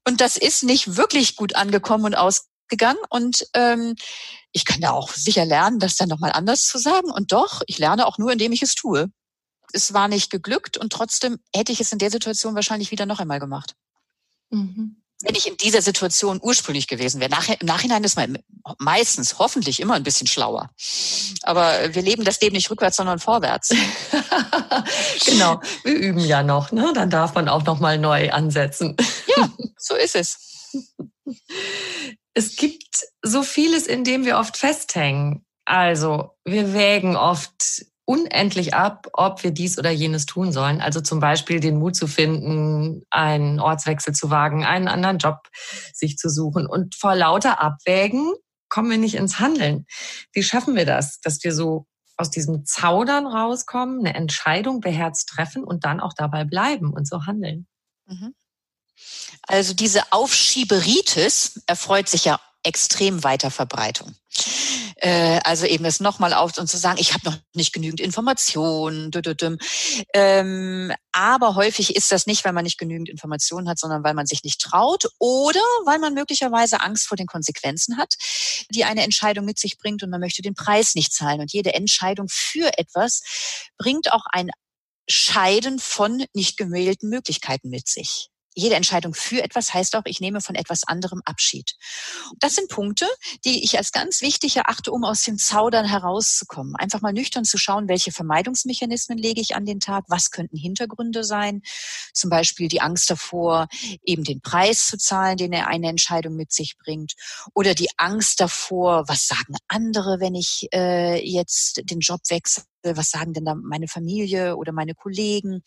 [0.07, 2.99] Und das ist nicht wirklich gut angekommen und ausgegangen.
[3.09, 3.95] Und ähm,
[4.53, 7.11] ich kann da auch sicher lernen, das dann nochmal anders zu sagen.
[7.11, 9.11] Und doch, ich lerne auch nur, indem ich es tue.
[9.73, 13.21] Es war nicht geglückt und trotzdem hätte ich es in der Situation wahrscheinlich wieder noch
[13.21, 13.75] einmal gemacht.
[14.51, 14.97] Mhm.
[15.23, 17.31] Wenn ich in dieser Situation ursprünglich gewesen wäre.
[17.31, 18.39] Nach, Im Nachhinein ist man
[18.79, 20.71] meistens, hoffentlich immer ein bisschen schlauer.
[21.43, 23.71] Aber wir leben das Leben nicht rückwärts, sondern vorwärts.
[25.25, 26.93] genau, wir üben ja noch, ne?
[26.93, 28.97] Dann darf man auch noch mal neu ansetzen.
[29.37, 30.39] ja, so ist es
[32.35, 35.45] es gibt so vieles, in dem wir oft festhängen.
[35.65, 40.81] Also wir wägen oft unendlich ab, ob wir dies oder jenes tun sollen.
[40.81, 45.49] Also zum Beispiel den Mut zu finden, einen Ortswechsel zu wagen, einen anderen Job
[45.93, 46.67] sich zu suchen.
[46.67, 48.35] Und vor lauter Abwägen
[48.69, 49.87] kommen wir nicht ins Handeln.
[50.33, 55.65] Wie schaffen wir das, dass wir so aus diesem Zaudern rauskommen, eine Entscheidung beherzt treffen
[55.65, 57.67] und dann auch dabei bleiben und so handeln?
[58.07, 58.35] Mhm.
[59.43, 64.15] Also diese Aufschieberitis erfreut sich ja extrem weiter Verbreitung.
[64.97, 69.11] Äh, also eben es nochmal auf und zu sagen, ich habe noch nicht genügend Informationen.
[70.15, 74.27] Ähm, aber häufig ist das nicht, weil man nicht genügend Informationen hat, sondern weil man
[74.27, 78.15] sich nicht traut oder weil man möglicherweise Angst vor den Konsequenzen hat,
[78.71, 81.41] die eine Entscheidung mit sich bringt und man möchte den Preis nicht zahlen.
[81.41, 83.23] Und jede Entscheidung für etwas
[83.77, 84.51] bringt auch ein
[85.09, 88.32] Scheiden von nicht gewählten Möglichkeiten mit sich.
[88.55, 91.77] Jede Entscheidung für etwas heißt auch, ich nehme von etwas anderem Abschied.
[92.39, 93.07] Das sind Punkte,
[93.45, 96.77] die ich als ganz wichtig erachte, um aus dem Zaudern herauszukommen.
[96.77, 101.25] Einfach mal nüchtern zu schauen, welche Vermeidungsmechanismen lege ich an den Tag, was könnten Hintergründe
[101.25, 101.63] sein.
[102.13, 103.69] Zum Beispiel die Angst davor,
[104.05, 107.13] eben den Preis zu zahlen, den eine Entscheidung mit sich bringt.
[107.55, 113.11] Oder die Angst davor, was sagen andere, wenn ich äh, jetzt den Job wechsle was
[113.11, 115.63] sagen denn da meine Familie oder meine Kollegen,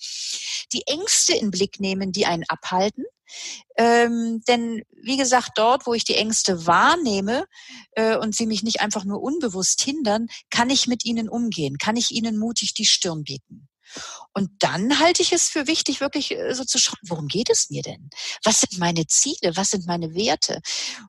[0.73, 3.06] die Ängste in Blick nehmen, die einen abhalten.
[3.78, 7.45] Ähm, denn wie gesagt, dort, wo ich die Ängste wahrnehme
[7.93, 11.95] äh, und sie mich nicht einfach nur unbewusst hindern, kann ich mit ihnen umgehen, kann
[11.95, 13.67] ich ihnen mutig die Stirn bieten.
[14.34, 17.69] Und dann halte ich es für wichtig, wirklich äh, so zu schauen, worum geht es
[17.69, 18.10] mir denn?
[18.43, 19.55] Was sind meine Ziele?
[19.55, 20.62] Was sind meine Werte?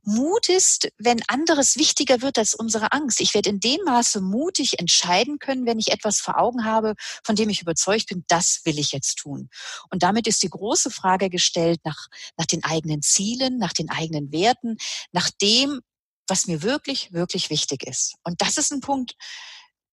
[0.04, 3.20] Mut ist, wenn anderes wichtiger wird als unsere Angst.
[3.20, 6.94] Ich werde in dem Maße mutig entscheiden können, wenn ich etwas vor Augen habe,
[7.24, 9.48] von dem ich überzeugt bin, das will ich jetzt tun.
[9.90, 14.30] Und damit ist die große Frage gestellt nach, nach den eigenen Zielen, nach den eigenen
[14.32, 14.76] Werten,
[15.12, 15.80] nach dem,
[16.28, 18.14] was mir wirklich, wirklich wichtig ist.
[18.24, 19.14] Und das ist ein Punkt,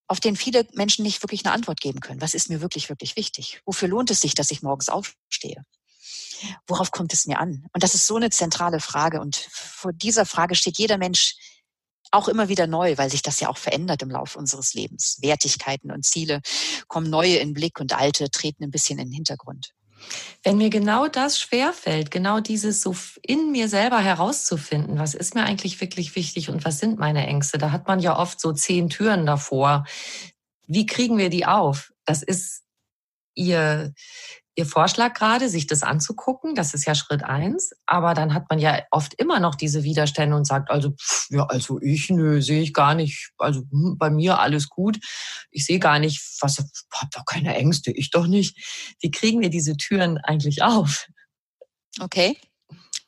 [0.08, 2.22] auf den viele Menschen nicht wirklich eine Antwort geben können.
[2.22, 3.62] Was ist mir wirklich, wirklich wichtig?
[3.66, 5.64] Wofür lohnt es sich, dass ich morgens aufstehe?
[6.68, 7.66] Worauf kommt es mir an?
[7.74, 9.22] Und das ist so eine zentrale Frage.
[9.22, 11.36] Und vor dieser Frage steht jeder Mensch
[12.12, 15.18] auch immer wieder neu, weil sich das ja auch verändert im Laufe unseres Lebens.
[15.22, 16.42] Wertigkeiten und Ziele
[16.88, 19.74] kommen neue in Blick und alte treten ein bisschen in den Hintergrund.
[20.44, 25.44] Wenn mir genau das schwerfällt, genau dieses so in mir selber herauszufinden, was ist mir
[25.44, 28.90] eigentlich wirklich wichtig und was sind meine Ängste, da hat man ja oft so zehn
[28.90, 29.86] Türen davor.
[30.68, 31.94] Wie kriegen wir die auf?
[32.06, 32.64] Das ist
[33.36, 33.94] ihr,
[34.56, 37.72] Ihr Vorschlag gerade, sich das anzugucken, das ist ja Schritt eins.
[37.88, 41.46] Aber dann hat man ja oft immer noch diese Widerstände und sagt, also, pff, ja,
[41.46, 43.32] also ich, nö, sehe ich gar nicht.
[43.40, 45.00] Also hm, bei mir alles gut.
[45.50, 48.56] Ich sehe gar nicht, was, hab doch keine Ängste, ich doch nicht.
[49.02, 51.08] Wie kriegen wir diese Türen eigentlich auf?
[52.00, 52.38] Okay.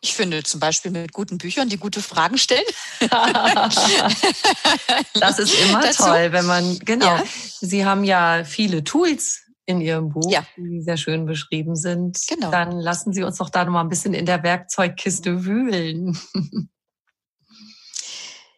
[0.01, 2.62] Ich finde zum Beispiel mit guten Büchern, die gute Fragen stellen.
[5.15, 6.03] das ist immer Dazu?
[6.03, 7.08] toll, wenn man, genau.
[7.08, 7.23] Ja.
[7.60, 10.45] Sie haben ja viele Tools in Ihrem Buch, ja.
[10.58, 12.19] die sehr schön beschrieben sind.
[12.28, 12.51] Genau.
[12.51, 16.17] Dann lassen Sie uns doch da noch mal ein bisschen in der Werkzeugkiste wühlen.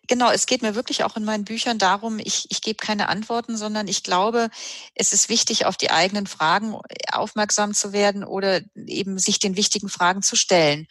[0.08, 3.58] Genau, es geht mir wirklich auch in meinen Büchern darum, ich, ich gebe keine Antworten,
[3.58, 4.50] sondern ich glaube,
[4.96, 6.78] es ist wichtig, auf die eigenen Fragen
[7.12, 10.88] aufmerksam zu werden oder eben sich den wichtigen Fragen zu stellen.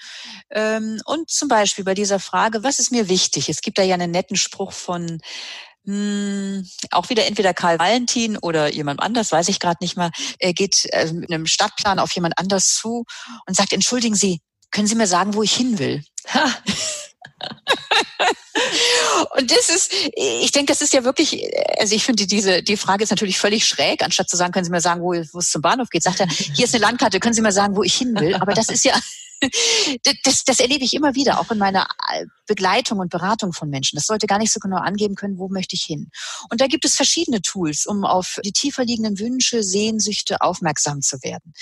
[0.51, 3.49] Ähm, und zum Beispiel bei dieser Frage, was ist mir wichtig?
[3.49, 5.19] Es gibt da ja einen netten Spruch von
[5.87, 10.53] hm, auch wieder entweder Karl Valentin oder jemand anders, weiß ich gerade nicht mehr, er
[10.53, 13.05] geht äh, mit einem Stadtplan auf jemand anders zu
[13.47, 14.41] und sagt, entschuldigen Sie,
[14.73, 16.03] können Sie mir sagen, wo ich hin will?
[19.37, 23.05] und das ist, ich denke, das ist ja wirklich, also ich finde diese, die Frage
[23.05, 24.03] ist natürlich völlig schräg.
[24.03, 26.27] Anstatt zu sagen, können Sie mir sagen, wo, wo es zum Bahnhof geht, sagt er,
[26.29, 28.35] hier ist eine Landkarte, können Sie mir sagen, wo ich hin will?
[28.35, 28.99] Aber das ist ja,
[30.25, 33.97] das, das erlebe ich immer wieder, auch in meiner äh, Begleitung und Beratung von Menschen.
[33.97, 36.11] Das sollte gar nicht so genau angeben können, wo möchte ich hin.
[36.51, 41.23] Und da gibt es verschiedene Tools, um auf die tiefer liegenden Wünsche, Sehnsüchte aufmerksam zu
[41.23, 41.53] werden.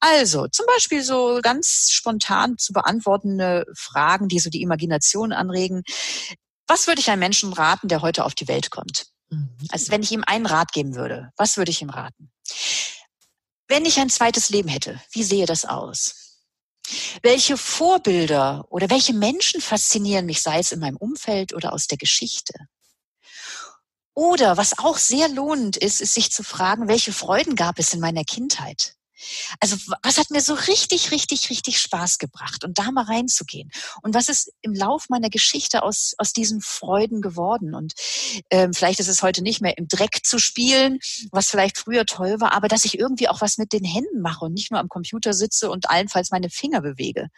[0.00, 5.82] Also zum Beispiel so ganz spontan zu beantwortende Fragen, die so die Imagination anregen.
[6.66, 9.06] Was würde ich einem Menschen raten, der heute auf die Welt kommt?
[9.30, 9.56] Mhm.
[9.70, 12.30] Also wenn ich ihm einen Rat geben würde, was würde ich ihm raten?
[13.68, 16.23] Wenn ich ein zweites Leben hätte, wie sehe das aus?
[17.22, 21.98] Welche Vorbilder oder welche Menschen faszinieren mich, sei es in meinem Umfeld oder aus der
[21.98, 22.54] Geschichte?
[24.14, 28.00] Oder was auch sehr lohnend ist, ist sich zu fragen, welche Freuden gab es in
[28.00, 28.94] meiner Kindheit?
[29.60, 33.70] Also was hat mir so richtig, richtig, richtig Spaß gebracht und da mal reinzugehen?
[34.02, 37.74] Und was ist im Lauf meiner Geschichte aus, aus diesen Freuden geworden?
[37.74, 37.94] Und
[38.50, 40.98] ähm, vielleicht ist es heute nicht mehr im Dreck zu spielen,
[41.30, 44.44] was vielleicht früher toll war, aber dass ich irgendwie auch was mit den Händen mache
[44.44, 47.28] und nicht nur am Computer sitze und allenfalls meine Finger bewege,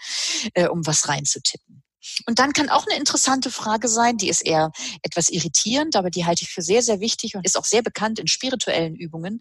[0.55, 1.86] äh, um was reinzutippen.
[2.27, 4.71] Und dann kann auch eine interessante Frage sein, die ist eher
[5.03, 8.19] etwas irritierend, aber die halte ich für sehr, sehr wichtig und ist auch sehr bekannt
[8.19, 9.41] in spirituellen Übungen,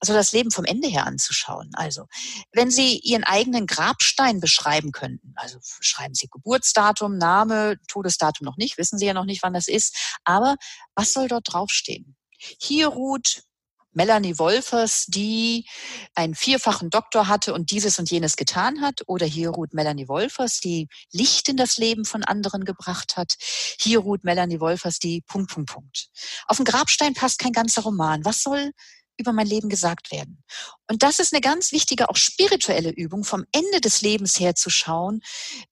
[0.00, 1.70] also das Leben vom Ende her anzuschauen.
[1.74, 2.06] Also,
[2.52, 8.78] wenn Sie Ihren eigenen Grabstein beschreiben könnten, also schreiben Sie Geburtsdatum, Name, Todesdatum noch nicht,
[8.78, 10.56] wissen Sie ja noch nicht, wann das ist, aber
[10.94, 12.16] was soll dort draufstehen?
[12.60, 13.42] Hier ruht
[13.98, 15.66] Melanie Wolfers, die
[16.14, 19.02] einen vierfachen Doktor hatte und dieses und jenes getan hat.
[19.08, 23.34] Oder hier ruht Melanie Wolfers, die Licht in das Leben von anderen gebracht hat.
[23.80, 26.08] Hier ruht Melanie Wolfers, die Punkt, Punkt, Punkt.
[26.46, 28.24] Auf den Grabstein passt kein ganzer Roman.
[28.24, 28.70] Was soll
[29.20, 30.44] über mein Leben gesagt werden.
[30.88, 34.70] Und das ist eine ganz wichtige, auch spirituelle Übung, vom Ende des Lebens her zu
[34.70, 35.22] schauen,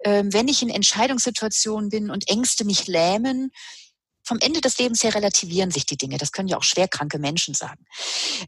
[0.05, 3.53] ähm, wenn ich in Entscheidungssituationen bin und Ängste mich lähmen,
[4.27, 6.19] vom Ende des Lebens her relativieren sich die Dinge.
[6.19, 7.87] Das können ja auch schwerkranke Menschen sagen.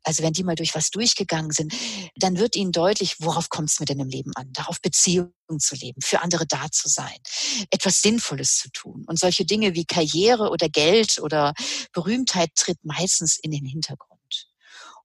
[0.03, 1.73] Also wenn die mal durch was durchgegangen sind,
[2.17, 4.53] dann wird ihnen deutlich, worauf kommt es mir denn im Leben an?
[4.53, 7.17] Darauf Beziehungen zu leben, für andere da zu sein,
[7.71, 9.05] etwas Sinnvolles zu tun.
[9.07, 11.55] Und solche Dinge wie Karriere oder Geld oder
[11.93, 14.19] Berühmtheit tritt meistens in den Hintergrund.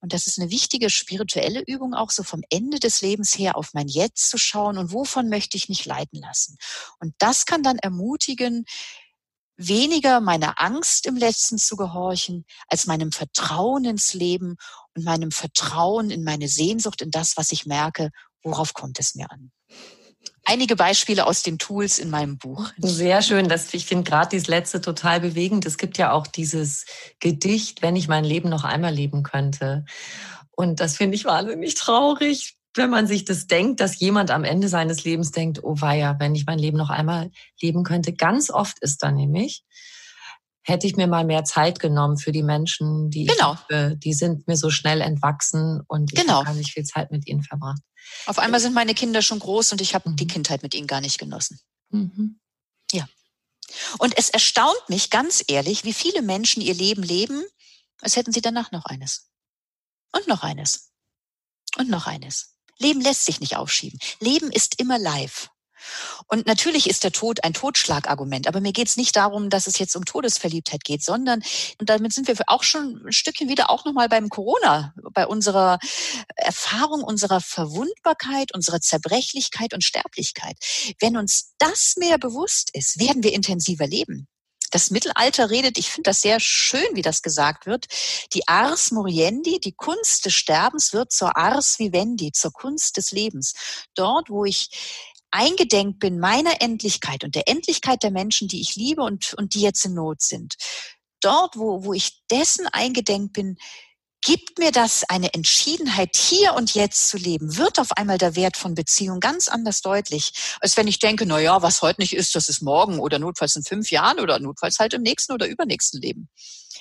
[0.03, 3.73] Und das ist eine wichtige spirituelle Übung, auch so vom Ende des Lebens her auf
[3.73, 6.57] mein Jetzt zu schauen und wovon möchte ich mich leiten lassen.
[6.99, 8.65] Und das kann dann ermutigen,
[9.57, 14.55] weniger meiner Angst im Letzten zu gehorchen, als meinem Vertrauen ins Leben
[14.95, 18.09] und meinem Vertrauen in meine Sehnsucht, in das, was ich merke,
[18.43, 19.51] worauf kommt es mir an.
[20.45, 22.69] Einige Beispiele aus den Tools in meinem Buch.
[22.77, 23.47] Sehr schön.
[23.47, 25.65] Das, ich finde gerade dieses letzte total bewegend.
[25.65, 26.85] Es gibt ja auch dieses
[27.19, 29.85] Gedicht, wenn ich mein Leben noch einmal leben könnte.
[30.51, 34.67] Und das finde ich wahnsinnig traurig, wenn man sich das denkt, dass jemand am Ende
[34.67, 37.31] seines Lebens denkt, oh weia, wenn ich mein Leben noch einmal
[37.61, 38.13] leben könnte.
[38.13, 39.63] Ganz oft ist da nämlich,
[40.63, 43.53] hätte ich mir mal mehr Zeit genommen für die Menschen, die genau.
[43.53, 46.35] ich liebe, die sind mir so schnell entwachsen und ich genau.
[46.35, 47.81] habe gar nicht viel Zeit mit ihnen verbracht.
[48.25, 50.15] Auf einmal sind meine Kinder schon groß und ich habe mhm.
[50.15, 51.59] die Kindheit mit ihnen gar nicht genossen.
[51.89, 52.39] Mhm.
[52.91, 53.07] Ja.
[53.99, 57.43] Und es erstaunt mich ganz ehrlich, wie viele Menschen ihr Leben leben,
[58.01, 59.29] als hätten sie danach noch eines.
[60.11, 60.91] Und noch eines.
[61.77, 62.52] Und noch eines.
[62.77, 63.99] Leben lässt sich nicht aufschieben.
[64.19, 65.49] Leben ist immer live.
[66.27, 69.79] Und natürlich ist der Tod ein Totschlagargument, aber mir geht es nicht darum, dass es
[69.79, 71.41] jetzt um Todesverliebtheit geht, sondern,
[71.79, 75.79] und damit sind wir auch schon ein Stückchen wieder auch nochmal beim Corona, bei unserer
[76.35, 80.57] Erfahrung unserer Verwundbarkeit, unserer Zerbrechlichkeit und Sterblichkeit.
[80.99, 84.27] Wenn uns das mehr bewusst ist, werden wir intensiver leben.
[84.73, 87.85] Das Mittelalter redet, ich finde das sehr schön, wie das gesagt wird,
[88.33, 93.53] die Ars Moriendi, die Kunst des Sterbens wird zur Ars Vivendi, zur Kunst des Lebens.
[93.93, 94.69] Dort, wo ich
[95.29, 99.61] eingedenk bin meiner Endlichkeit und der Endlichkeit der Menschen, die ich liebe und, und die
[99.61, 100.55] jetzt in Not sind.
[101.21, 103.57] Dort, wo, wo ich dessen eingedenk bin,
[104.23, 108.57] gibt mir das eine Entschiedenheit, hier und jetzt zu leben, wird auf einmal der Wert
[108.57, 110.31] von Beziehung ganz anders deutlich,
[110.61, 113.55] als wenn ich denke, na ja, was heute nicht ist, das ist morgen oder notfalls
[113.55, 116.29] in fünf Jahren oder notfalls halt im nächsten oder übernächsten Leben.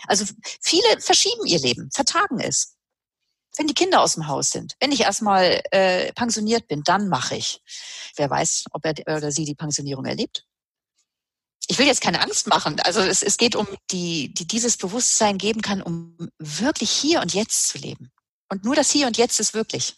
[0.07, 0.25] Also
[0.61, 2.77] viele verschieben ihr Leben, vertagen es.
[3.57, 7.37] Wenn die Kinder aus dem Haus sind, wenn ich erstmal äh, pensioniert bin, dann mache
[7.37, 7.61] ich.
[8.17, 10.47] Wer weiß, ob er oder sie die Pensionierung erlebt
[11.69, 12.77] ich will jetzt keine Angst machen.
[12.81, 17.35] Also es, es geht um die, die dieses Bewusstsein geben kann, um wirklich hier und
[17.35, 18.11] jetzt zu leben.
[18.53, 19.95] Und nur das Hier und Jetzt ist wirklich.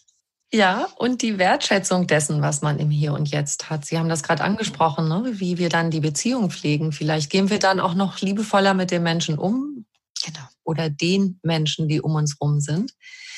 [0.52, 3.84] Ja, und die Wertschätzung dessen, was man im Hier und Jetzt hat.
[3.84, 5.32] Sie haben das gerade angesprochen, ne?
[5.40, 6.92] wie wir dann die Beziehung pflegen.
[6.92, 9.86] Vielleicht gehen wir dann auch noch liebevoller mit den Menschen um.
[10.24, 10.46] Genau.
[10.62, 12.92] Oder den Menschen, die um uns rum sind.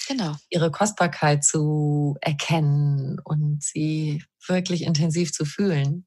[0.07, 0.37] Genau.
[0.51, 6.07] Ihre Kostbarkeit zu erkennen und sie wirklich intensiv zu fühlen.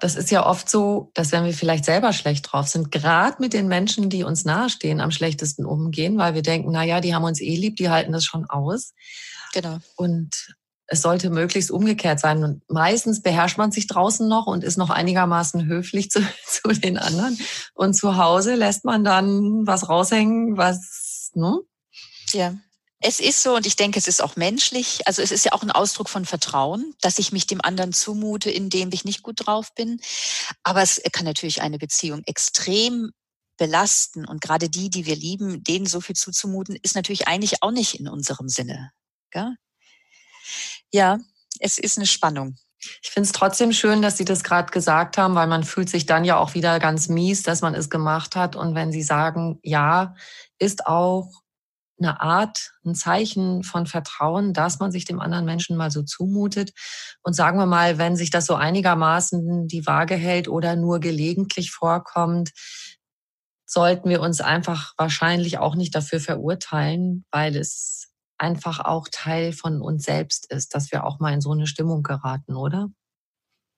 [0.00, 3.52] Das ist ja oft so, dass wenn wir vielleicht selber schlecht drauf sind, gerade mit
[3.52, 7.24] den Menschen, die uns nahestehen, am schlechtesten umgehen, weil wir denken, na ja, die haben
[7.24, 8.92] uns eh lieb, die halten das schon aus.
[9.52, 9.78] Genau.
[9.96, 12.44] Und es sollte möglichst umgekehrt sein.
[12.44, 16.98] Und meistens beherrscht man sich draußen noch und ist noch einigermaßen höflich zu, zu den
[16.98, 17.38] anderen.
[17.74, 21.60] Und zu Hause lässt man dann was raushängen, was, ne?
[22.32, 22.54] Ja.
[23.00, 25.06] Es ist so und ich denke, es ist auch menschlich.
[25.06, 28.50] Also es ist ja auch ein Ausdruck von Vertrauen, dass ich mich dem anderen zumute,
[28.50, 30.00] indem ich nicht gut drauf bin.
[30.62, 33.12] Aber es kann natürlich eine Beziehung extrem
[33.56, 37.70] belasten und gerade die, die wir lieben, denen so viel zuzumuten, ist natürlich eigentlich auch
[37.70, 38.90] nicht in unserem Sinne.
[39.30, 39.54] Gell?
[40.92, 41.18] Ja,
[41.60, 42.56] es ist eine Spannung.
[43.02, 46.04] Ich finde es trotzdem schön, dass Sie das gerade gesagt haben, weil man fühlt sich
[46.04, 48.56] dann ja auch wieder ganz mies, dass man es gemacht hat.
[48.56, 50.14] Und wenn Sie sagen, ja,
[50.58, 51.30] ist auch
[51.98, 56.72] eine Art, ein Zeichen von Vertrauen, dass man sich dem anderen Menschen mal so zumutet.
[57.22, 61.70] Und sagen wir mal, wenn sich das so einigermaßen die Waage hält oder nur gelegentlich
[61.70, 62.50] vorkommt,
[63.66, 69.80] sollten wir uns einfach wahrscheinlich auch nicht dafür verurteilen, weil es einfach auch Teil von
[69.80, 72.88] uns selbst ist, dass wir auch mal in so eine Stimmung geraten, oder?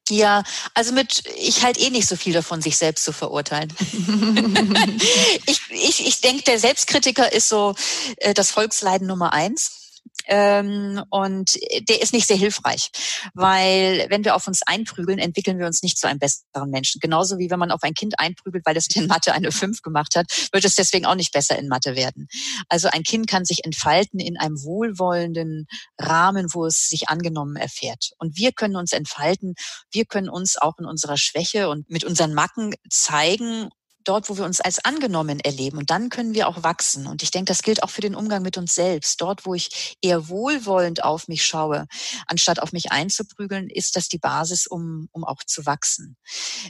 [0.08, 3.72] Ja, also mit, ich halte eh nicht so viel davon, sich selbst zu verurteilen.
[5.46, 7.74] ich ich, ich denke, der Selbstkritiker ist so
[8.18, 9.85] äh, das Volksleiden Nummer eins.
[10.26, 11.56] Ähm, und
[11.88, 12.90] der ist nicht sehr hilfreich,
[13.34, 17.00] weil wenn wir auf uns einprügeln, entwickeln wir uns nicht zu einem besseren Menschen.
[17.00, 20.16] Genauso wie wenn man auf ein Kind einprügelt, weil es in Mathe eine 5 gemacht
[20.16, 22.28] hat, wird es deswegen auch nicht besser in Mathe werden.
[22.68, 25.66] Also ein Kind kann sich entfalten in einem wohlwollenden
[25.98, 28.10] Rahmen, wo es sich angenommen erfährt.
[28.18, 29.54] Und wir können uns entfalten,
[29.90, 33.68] wir können uns auch in unserer Schwäche und mit unseren Macken zeigen
[34.08, 35.78] dort, wo wir uns als angenommen erleben.
[35.78, 37.06] Und dann können wir auch wachsen.
[37.06, 39.20] Und ich denke, das gilt auch für den Umgang mit uns selbst.
[39.20, 41.86] Dort, wo ich eher wohlwollend auf mich schaue,
[42.26, 46.16] anstatt auf mich einzuprügeln, ist das die Basis, um, um auch zu wachsen.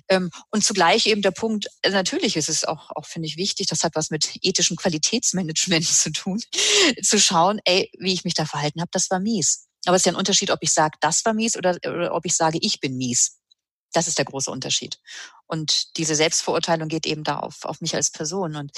[0.09, 3.67] Ähm, und zugleich eben der Punkt, äh, natürlich ist es auch, auch finde ich, wichtig,
[3.67, 6.41] das hat was mit ethischem Qualitätsmanagement zu tun,
[7.03, 9.67] zu schauen, ey, wie ich mich da verhalten habe, das war mies.
[9.87, 12.27] Aber es ist ja ein Unterschied, ob ich sage, das war mies oder, oder ob
[12.27, 13.39] ich sage, ich bin mies.
[13.93, 14.99] Das ist der große Unterschied.
[15.47, 18.57] Und diese Selbstverurteilung geht eben da auf, auf mich als Person.
[18.57, 18.73] Und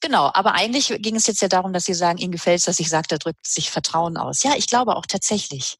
[0.00, 2.78] Genau, aber eigentlich ging es jetzt ja darum, dass Sie sagen, Ihnen gefällt es, dass
[2.78, 4.42] ich sage, da drückt sich Vertrauen aus.
[4.42, 5.76] Ja, ich glaube auch tatsächlich.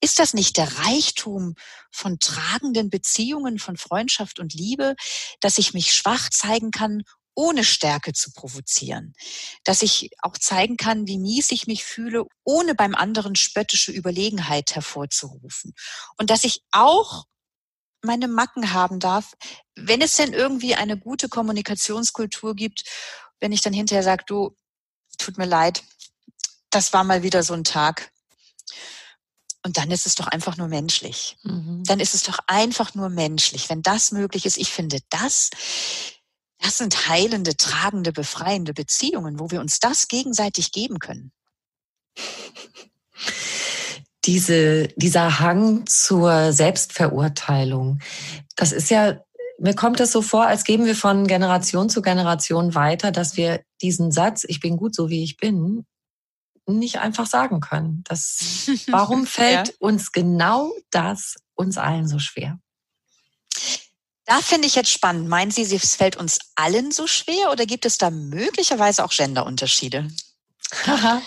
[0.00, 1.54] Ist das nicht der Reichtum
[1.90, 4.94] von tragenden Beziehungen, von Freundschaft und Liebe,
[5.40, 7.02] dass ich mich schwach zeigen kann,
[7.34, 9.12] ohne Stärke zu provozieren?
[9.64, 14.76] Dass ich auch zeigen kann, wie mies ich mich fühle, ohne beim anderen spöttische Überlegenheit
[14.76, 15.74] hervorzurufen.
[16.16, 17.24] Und dass ich auch
[18.02, 19.34] meine Macken haben darf,
[19.74, 22.84] wenn es denn irgendwie eine gute Kommunikationskultur gibt,
[23.40, 24.56] wenn ich dann hinterher sage, du,
[25.18, 25.82] tut mir leid,
[26.70, 28.12] das war mal wieder so ein Tag.
[29.64, 31.36] Und dann ist es doch einfach nur menschlich.
[31.42, 31.82] Mhm.
[31.84, 34.56] Dann ist es doch einfach nur menschlich, wenn das möglich ist.
[34.56, 35.50] Ich finde, das,
[36.58, 41.32] das sind heilende, tragende, befreiende Beziehungen, wo wir uns das gegenseitig geben können.
[44.28, 47.98] Diese, dieser Hang zur Selbstverurteilung,
[48.54, 49.18] das ist ja
[49.58, 53.62] mir kommt es so vor, als geben wir von Generation zu Generation weiter, dass wir
[53.82, 55.84] diesen Satz, ich bin gut so wie ich bin,
[56.66, 58.04] nicht einfach sagen können.
[58.06, 59.74] Das, warum fällt ja.
[59.80, 62.58] uns genau das uns allen so schwer?
[64.26, 65.28] Da finde ich jetzt spannend.
[65.28, 70.08] Meinen Sie, es fällt uns allen so schwer oder gibt es da möglicherweise auch Genderunterschiede?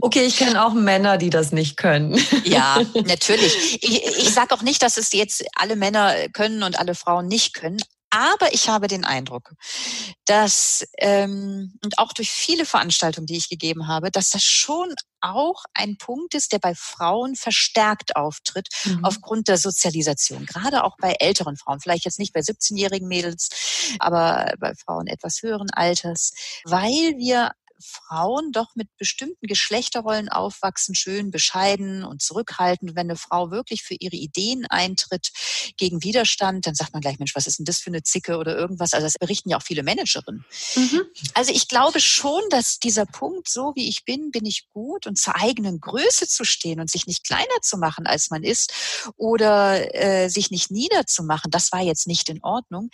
[0.00, 2.20] okay, ich kenne auch Männer, die das nicht können.
[2.44, 3.82] ja, natürlich.
[3.82, 7.54] Ich, ich sage auch nicht, dass es jetzt alle Männer können und alle Frauen nicht
[7.54, 7.80] können.
[8.10, 9.52] Aber ich habe den Eindruck,
[10.24, 15.64] dass, ähm, und auch durch viele Veranstaltungen, die ich gegeben habe, dass das schon auch
[15.74, 19.04] ein Punkt ist, der bei Frauen verstärkt auftritt, mhm.
[19.04, 20.46] aufgrund der Sozialisation.
[20.46, 23.48] Gerade auch bei älteren Frauen, vielleicht jetzt nicht bei 17-jährigen Mädels,
[23.98, 26.32] aber bei Frauen etwas höheren Alters,
[26.64, 32.94] weil wir Frauen doch mit bestimmten Geschlechterrollen aufwachsen, schön bescheiden und zurückhaltend.
[32.94, 35.30] Wenn eine Frau wirklich für ihre Ideen eintritt
[35.76, 38.56] gegen Widerstand, dann sagt man gleich, Mensch, was ist denn das für eine Zicke oder
[38.56, 38.92] irgendwas?
[38.92, 40.44] Also das berichten ja auch viele Managerinnen.
[40.76, 41.02] Mhm.
[41.34, 45.18] Also ich glaube schon, dass dieser Punkt, so wie ich bin, bin ich gut und
[45.18, 48.72] zur eigenen Größe zu stehen und sich nicht kleiner zu machen, als man ist
[49.16, 52.90] oder äh, sich nicht niederzumachen, das war jetzt nicht in Ordnung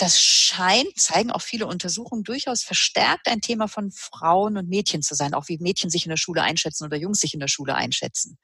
[0.00, 5.14] das scheint, zeigen auch viele Untersuchungen, durchaus verstärkt ein Thema von Frauen und Mädchen zu
[5.14, 7.74] sein, auch wie Mädchen sich in der Schule einschätzen oder Jungs sich in der Schule
[7.74, 8.38] einschätzen.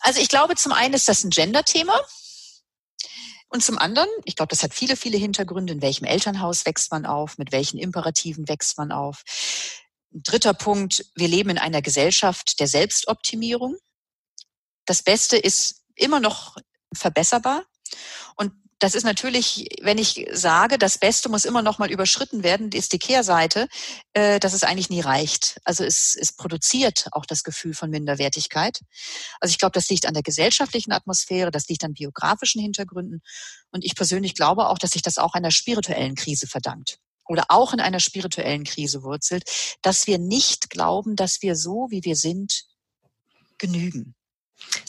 [0.00, 1.98] Also ich glaube, zum einen ist das ein Gender-Thema.
[3.48, 5.72] Und zum anderen, ich glaube, das hat viele, viele Hintergründe.
[5.72, 7.38] In welchem Elternhaus wächst man auf?
[7.38, 9.22] Mit welchen Imperativen wächst man auf?
[10.12, 13.76] Ein dritter Punkt, wir leben in einer Gesellschaft der Selbstoptimierung.
[14.84, 16.56] Das Beste ist immer noch
[16.92, 17.64] verbesserbar.
[18.36, 22.70] Und das ist natürlich, wenn ich sage, das Beste muss immer noch mal überschritten werden,
[22.72, 23.68] ist die Kehrseite,
[24.12, 25.58] äh, dass es eigentlich nie reicht.
[25.64, 28.80] Also es, es produziert auch das Gefühl von Minderwertigkeit.
[29.40, 33.22] Also ich glaube, das liegt an der gesellschaftlichen Atmosphäre, das liegt an biografischen Hintergründen.
[33.70, 36.98] Und ich persönlich glaube auch, dass sich das auch einer spirituellen Krise verdankt
[37.28, 39.44] oder auch in einer spirituellen Krise wurzelt,
[39.82, 42.64] dass wir nicht glauben, dass wir so, wie wir sind,
[43.58, 44.15] genügen.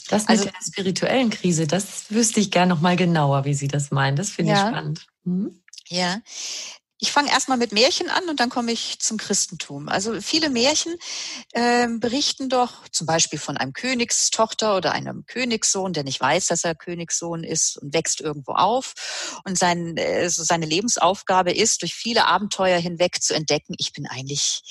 [0.08, 3.68] Das mit also, der spirituellen Krise, das wüsste ich gerne noch mal genauer, wie Sie
[3.68, 4.16] das meinen.
[4.16, 4.62] Das finde ja.
[4.62, 5.06] ich spannend.
[5.24, 5.62] Mhm.
[5.88, 6.20] Ja.
[7.00, 9.88] Ich fange erstmal mit Märchen an und dann komme ich zum Christentum.
[9.88, 10.96] Also viele Märchen
[11.52, 16.64] äh, berichten doch zum Beispiel von einem Königstochter oder einem Königssohn, der nicht weiß, dass
[16.64, 19.40] er Königssohn ist und wächst irgendwo auf.
[19.44, 24.06] Und sein, äh, so seine Lebensaufgabe ist, durch viele Abenteuer hinweg zu entdecken, ich bin
[24.08, 24.62] eigentlich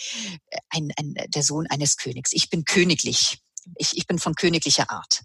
[0.69, 2.33] ein, ein, der Sohn eines Königs.
[2.33, 3.39] Ich bin königlich
[3.75, 5.21] ich, ich bin von königlicher Art.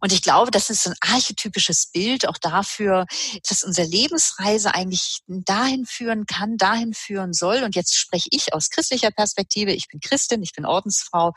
[0.00, 3.06] Und ich glaube, das ist ein archetypisches Bild auch dafür,
[3.48, 7.62] dass unsere Lebensreise eigentlich dahin führen kann, dahin führen soll.
[7.62, 9.72] Und jetzt spreche ich aus christlicher Perspektive.
[9.72, 11.32] Ich bin Christin, ich bin Ordensfrau,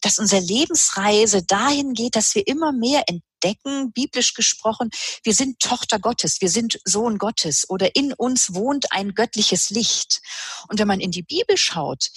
[0.00, 4.90] dass unsere Lebensreise dahin geht, dass wir immer mehr entdecken, entdecken, biblisch gesprochen,
[5.22, 10.20] wir sind Tochter Gottes, wir sind Sohn Gottes oder in uns wohnt ein göttliches Licht.
[10.68, 12.08] Und wenn man in die Bibel schaut,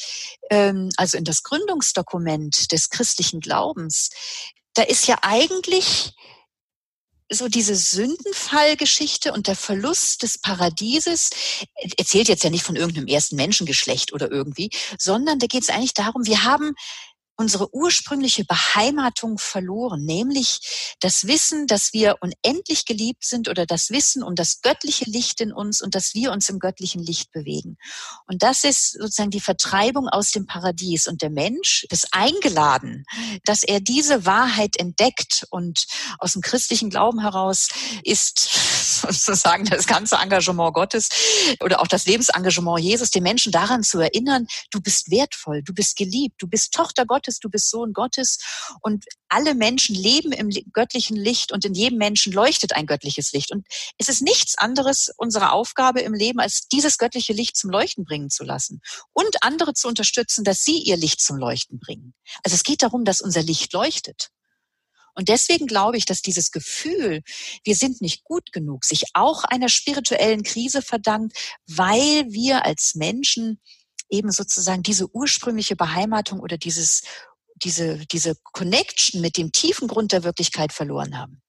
[0.50, 4.10] ähm, also in das Gründungsdokument des christlichen Glaubens,
[4.74, 6.14] da ist ja eigentlich
[7.32, 11.32] so diese Sündenfallgeschichte und der Verlust des Paradieses
[11.98, 14.70] erzählt jetzt ja nicht von irgendeinem ersten Menschengeschlecht oder irgendwie,
[15.00, 16.76] sondern da geht es eigentlich darum, wir haben
[17.38, 24.24] unsere ursprüngliche Beheimatung verloren, nämlich das Wissen, dass wir unendlich geliebt sind oder das Wissen
[24.24, 27.78] um das göttliche Licht in uns und dass wir uns im göttlichen Licht bewegen.
[28.28, 31.08] Und das ist sozusagen die Vertreibung aus dem Paradies.
[31.08, 33.06] Und der Mensch ist eingeladen,
[33.44, 35.86] dass er diese Wahrheit entdeckt und
[36.20, 37.68] aus dem christlichen Glauben heraus
[38.04, 38.40] ist
[39.02, 41.10] sozusagen das ganze Engagement Gottes
[41.62, 45.96] oder auch das Lebensengagement Jesus, den Menschen daran zu erinnern, du bist wertvoll, du bist
[45.96, 48.38] geliebt, du bist Tochter Gottes, Gottes, du bist Sohn Gottes
[48.82, 53.52] und alle Menschen leben im göttlichen Licht und in jedem Menschen leuchtet ein göttliches Licht.
[53.52, 53.66] Und
[53.98, 58.30] es ist nichts anderes unsere Aufgabe im Leben, als dieses göttliche Licht zum Leuchten bringen
[58.30, 58.82] zu lassen
[59.14, 62.14] und andere zu unterstützen, dass sie ihr Licht zum Leuchten bringen.
[62.44, 64.30] Also es geht darum, dass unser Licht leuchtet.
[65.18, 67.22] Und deswegen glaube ich, dass dieses Gefühl,
[67.64, 73.62] wir sind nicht gut genug, sich auch einer spirituellen Krise verdankt, weil wir als Menschen
[74.10, 77.04] eben sozusagen diese ursprüngliche Beheimatung oder dieses,
[77.64, 81.42] diese, diese Connection mit dem tiefen Grund der Wirklichkeit verloren haben.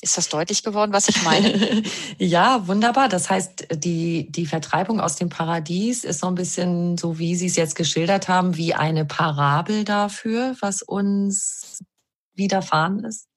[0.00, 1.82] Ist das deutlich geworden, was ich meine?
[2.18, 3.08] ja, wunderbar.
[3.08, 7.46] Das heißt, die, die Vertreibung aus dem Paradies ist so ein bisschen, so wie Sie
[7.46, 11.82] es jetzt geschildert haben, wie eine Parabel dafür, was uns
[12.34, 13.27] widerfahren ist.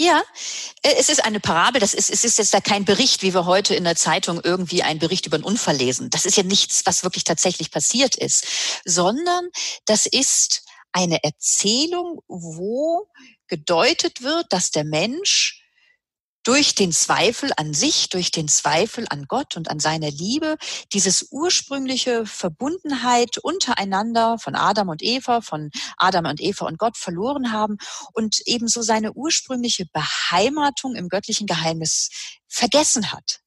[0.00, 0.22] Ja,
[0.82, 1.80] äh, es ist eine Parabel.
[1.80, 4.84] Das ist, es ist jetzt da kein Bericht, wie wir heute in der Zeitung irgendwie
[4.84, 6.08] einen Bericht über einen Unfall lesen.
[6.10, 8.46] Das ist ja nichts, was wirklich tatsächlich passiert ist,
[8.84, 9.48] sondern
[9.86, 13.08] das ist eine Erzählung, wo
[13.48, 15.57] gedeutet wird, dass der Mensch
[16.48, 20.56] durch den Zweifel an sich, durch den Zweifel an Gott und an seiner Liebe,
[20.94, 27.52] dieses ursprüngliche Verbundenheit untereinander von Adam und Eva, von Adam und Eva und Gott verloren
[27.52, 27.76] haben
[28.14, 32.08] und ebenso seine ursprüngliche Beheimatung im göttlichen Geheimnis
[32.48, 33.40] vergessen hat.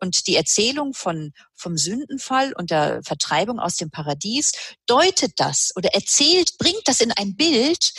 [0.00, 4.52] Und die Erzählung von, vom Sündenfall und der Vertreibung aus dem Paradies
[4.86, 7.92] deutet das oder erzählt, bringt das in ein Bild,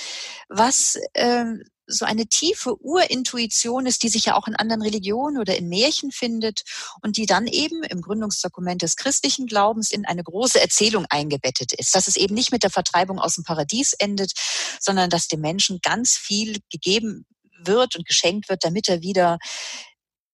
[0.48, 1.46] was äh,
[1.90, 6.12] so eine tiefe Urintuition ist, die sich ja auch in anderen Religionen oder in Märchen
[6.12, 6.62] findet
[7.02, 11.96] und die dann eben im Gründungsdokument des christlichen Glaubens in eine große Erzählung eingebettet ist.
[11.96, 14.34] Dass es eben nicht mit der Vertreibung aus dem Paradies endet,
[14.80, 17.26] sondern dass dem Menschen ganz viel gegeben
[17.64, 19.38] wird und geschenkt wird, damit er wieder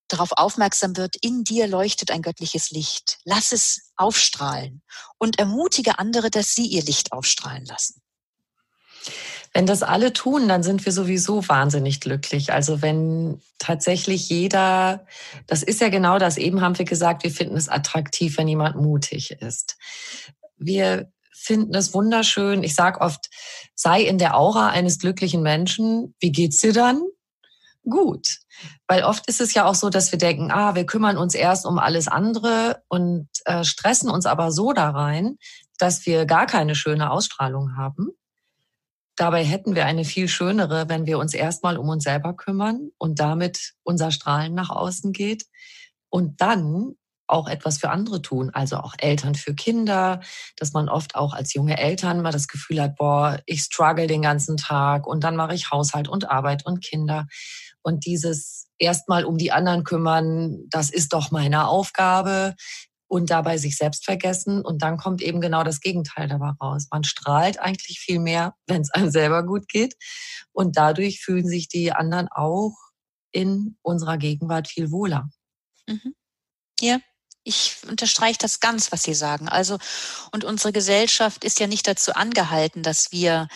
[0.07, 3.17] darauf aufmerksam wird, in dir leuchtet ein göttliches Licht.
[3.23, 4.83] Lass es aufstrahlen
[5.17, 8.04] und ermutige andere, dass sie ihr Licht aufstrahlen lassen.
[9.55, 12.51] Wenn das alle tun, dann sind wir sowieso wahnsinnig glücklich.
[12.51, 15.05] Also wenn tatsächlich jeder,
[15.47, 18.75] das ist ja genau das, eben haben wir gesagt, wir finden es attraktiv, wenn jemand
[18.75, 19.77] mutig ist.
[20.57, 22.63] Wir finden es wunderschön.
[22.63, 23.29] Ich sage oft,
[23.75, 26.13] sei in der Aura eines glücklichen Menschen.
[26.19, 27.01] Wie geht's dir dann?
[27.89, 28.39] Gut.
[28.89, 31.65] Weil oft ist es ja auch so, dass wir denken, ah, wir kümmern uns erst
[31.65, 35.37] um alles andere und äh, stressen uns aber so da rein,
[35.77, 38.09] dass wir gar keine schöne Ausstrahlung haben.
[39.16, 43.20] Dabei hätten wir eine viel schönere, wenn wir uns erstmal um uns selber kümmern und
[43.20, 45.45] damit unser Strahlen nach außen geht
[46.09, 46.95] und dann
[47.28, 50.22] auch etwas für andere tun, also auch Eltern für Kinder,
[50.57, 54.22] dass man oft auch als junge Eltern mal das Gefühl hat, boah, ich struggle den
[54.22, 57.26] ganzen Tag und dann mache ich Haushalt und Arbeit und Kinder.
[57.82, 62.55] Und dieses erstmal um die anderen kümmern, das ist doch meine Aufgabe
[63.16, 64.61] und dabei sich selbst vergessen.
[64.61, 66.88] Und dann kommt eben genau das Gegenteil dabei raus.
[66.91, 69.95] Man strahlt eigentlich viel mehr, wenn es einem selber gut geht.
[70.51, 72.76] Und dadurch fühlen sich die anderen auch
[73.32, 75.30] in unserer Gegenwart viel wohler.
[75.88, 76.13] Mhm.
[76.82, 76.99] Ja,
[77.43, 79.47] ich unterstreiche das ganz, was Sie sagen.
[79.47, 79.78] Also,
[80.34, 83.47] und unsere Gesellschaft ist ja nicht dazu angehalten, dass wir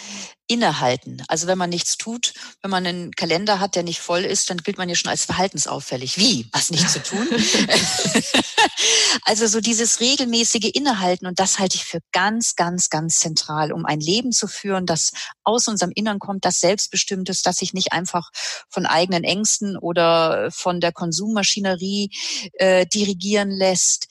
[0.50, 1.24] innehalten.
[1.28, 4.58] Also wenn man nichts tut, wenn man einen Kalender hat, der nicht voll ist, dann
[4.58, 6.18] gilt man ja schon als verhaltensauffällig.
[6.18, 6.50] Wie?
[6.52, 7.28] Was nicht zu tun?
[9.24, 13.86] also so dieses regelmäßige Innehalten und das halte ich für ganz, ganz, ganz zentral, um
[13.86, 15.12] ein Leben zu führen, das
[15.44, 18.32] aus unserem Innern kommt, das selbstbestimmt ist, das sich nicht einfach
[18.70, 22.10] von eigenen Ängsten oder von der Konsummaschinerie
[22.54, 24.08] äh, dirigieren lässt.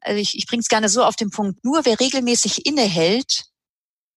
[0.00, 3.46] Also ich, ich bringe es gerne so auf den Punkt, nur wer regelmäßig innehält,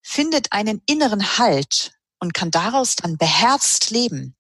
[0.08, 4.38] findet einen inneren Halt und kann daraus dann beherzt leben.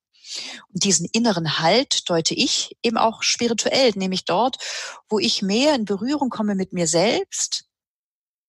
[0.73, 4.57] Und diesen inneren Halt deute ich eben auch spirituell, nämlich dort,
[5.09, 7.65] wo ich mehr in Berührung komme mit mir selbst,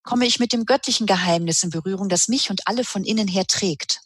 [0.04, 3.46] komme ich mit dem göttlichen Geheimnis in Berührung, das mich und alle von innen her
[3.46, 4.00] trägt.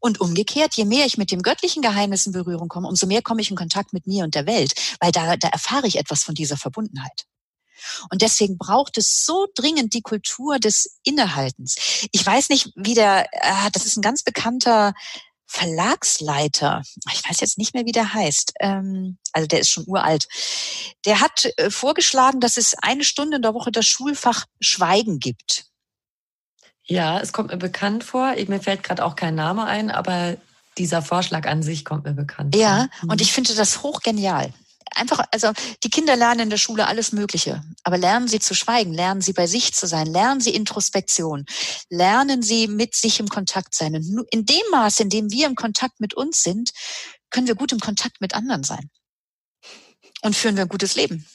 [0.00, 3.42] Und umgekehrt, je mehr ich mit dem göttlichen Geheimnis in Berührung komme, umso mehr komme
[3.42, 6.34] ich in Kontakt mit mir und der Welt, weil da, da erfahre ich etwas von
[6.34, 7.26] dieser Verbundenheit.
[8.10, 11.76] Und deswegen braucht es so dringend die Kultur des Innehaltens.
[12.12, 14.92] Ich weiß nicht, wie der, äh, das ist ein ganz bekannter
[15.52, 20.28] Verlagsleiter, ich weiß jetzt nicht mehr, wie der heißt, ähm, also der ist schon uralt,
[21.04, 25.64] der hat äh, vorgeschlagen, dass es eine Stunde in der Woche das Schulfach Schweigen gibt.
[26.84, 28.36] Ja, es kommt mir bekannt vor.
[28.46, 30.36] Mir fällt gerade auch kein Name ein, aber
[30.78, 32.62] dieser Vorschlag an sich kommt mir bekannt vor.
[32.62, 33.20] Ja, und mhm.
[33.20, 34.52] ich finde das hochgenial
[34.94, 35.52] einfach, also
[35.84, 39.32] die Kinder lernen in der Schule alles Mögliche, aber lernen sie zu schweigen, lernen sie
[39.32, 41.46] bei sich zu sein, lernen sie Introspektion,
[41.88, 43.94] lernen sie mit sich im Kontakt sein.
[43.94, 46.70] Und in dem Maß, in dem wir im Kontakt mit uns sind,
[47.30, 48.90] können wir gut im Kontakt mit anderen sein.
[50.22, 51.26] Und führen wir ein gutes Leben.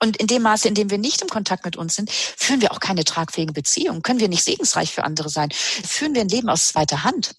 [0.00, 2.72] Und in dem Maße, in dem wir nicht im Kontakt mit uns sind, führen wir
[2.72, 6.50] auch keine tragfähigen Beziehungen, können wir nicht segensreich für andere sein, führen wir ein Leben
[6.50, 7.36] aus zweiter Hand.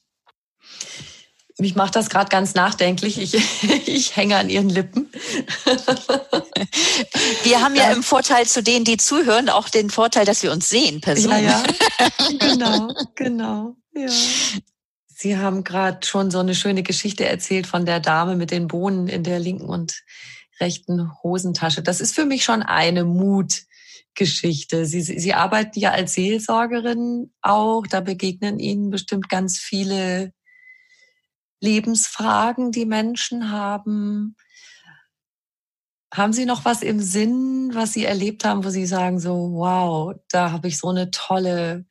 [1.58, 3.18] Mich macht das gerade ganz nachdenklich.
[3.18, 3.34] Ich,
[3.88, 5.10] ich hänge an ihren Lippen.
[7.43, 10.51] Wir haben ja, ja, im Vorteil zu denen, die zuhören, auch den Vorteil, dass wir
[10.51, 11.43] uns sehen persönlich.
[11.43, 11.64] Ja,
[11.99, 12.38] ja.
[12.39, 13.76] genau, genau.
[13.93, 14.10] Ja.
[15.08, 19.08] Sie haben gerade schon so eine schöne Geschichte erzählt von der Dame mit den Bohnen
[19.08, 20.03] in der linken und
[20.60, 21.82] rechten Hosentasche.
[21.82, 24.86] Das ist für mich schon eine Mutgeschichte.
[24.86, 27.88] Sie, Sie arbeiten ja als Seelsorgerin auch.
[27.88, 30.34] Da begegnen Ihnen bestimmt ganz viele
[31.66, 34.36] Lebensfragen, die Menschen haben.
[36.13, 40.16] Haben Sie noch was im Sinn, was Sie erlebt haben, wo Sie sagen, so, wow,
[40.30, 41.86] da habe ich so eine tolle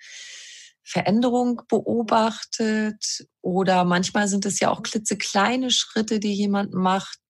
[0.83, 3.27] Veränderung beobachtet?
[3.43, 7.21] Oder manchmal sind es ja auch klitzekleine Schritte, die jemand macht,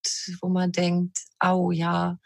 [0.41, 2.19] wo man denkt, au ja,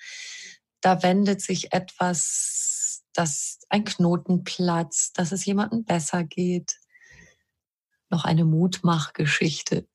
[0.81, 6.77] da wendet sich etwas, dass ein Knoten platzt, dass es jemandem besser geht
[8.11, 9.87] noch eine Mutmachgeschichte?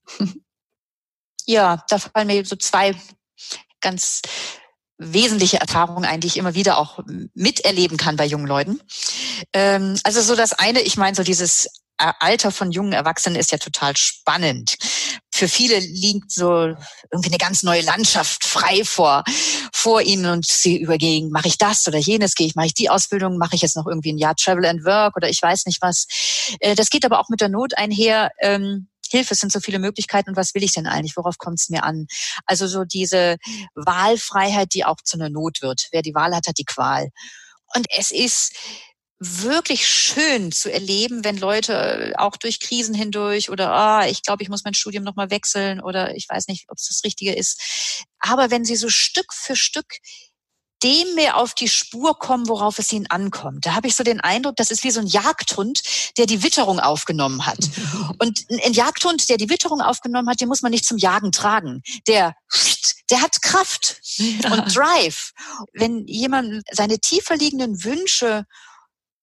[1.46, 2.96] Ja, da fallen mir so zwei
[3.82, 4.22] ganz
[4.98, 7.00] wesentliche Erfahrungen ein, die ich immer wieder auch
[7.34, 8.80] miterleben kann bei jungen Leuten.
[9.52, 11.68] Ähm, also so das eine, ich meine so dieses
[12.20, 14.76] Alter von jungen Erwachsenen ist ja total spannend.
[15.34, 16.76] Für viele liegt so
[17.12, 19.24] irgendwie eine ganz neue Landschaft frei vor,
[19.74, 22.90] vor ihnen und sie überlegen, mache ich das oder jenes, gehe ich, mache ich die
[22.90, 25.82] Ausbildung, mache ich jetzt noch irgendwie ein Jahr Travel and Work oder ich weiß nicht
[25.82, 26.06] was.
[26.60, 28.32] Äh, das geht aber auch mit der Not einher.
[28.42, 31.16] Ähm, Hilfe, es sind so viele Möglichkeiten und was will ich denn eigentlich?
[31.18, 32.08] Worauf kommt es mir an?
[32.46, 33.38] Also so diese
[33.76, 35.88] Wahlfreiheit, die auch zu einer Not wird.
[35.92, 37.10] Wer die Wahl hat, hat die Qual.
[37.76, 38.54] Und es ist
[39.26, 44.44] wirklich schön zu erleben, wenn Leute äh, auch durch Krisen hindurch oder ah, ich glaube,
[44.44, 47.60] ich muss mein Studium nochmal wechseln oder ich weiß nicht, ob es das Richtige ist.
[48.20, 49.86] Aber wenn sie so Stück für Stück
[50.84, 53.66] dem mehr auf die Spur kommen, worauf es ihnen ankommt.
[53.66, 55.82] Da habe ich so den Eindruck, das ist wie so ein Jagdhund,
[56.18, 57.60] der die Witterung aufgenommen hat.
[58.20, 61.82] Und ein Jagdhund, der die Witterung aufgenommen hat, den muss man nicht zum Jagen tragen.
[62.08, 62.36] Der,
[63.10, 64.52] der hat Kraft ja.
[64.52, 65.32] und Drive.
[65.74, 68.46] Wenn jemand seine tiefer liegenden Wünsche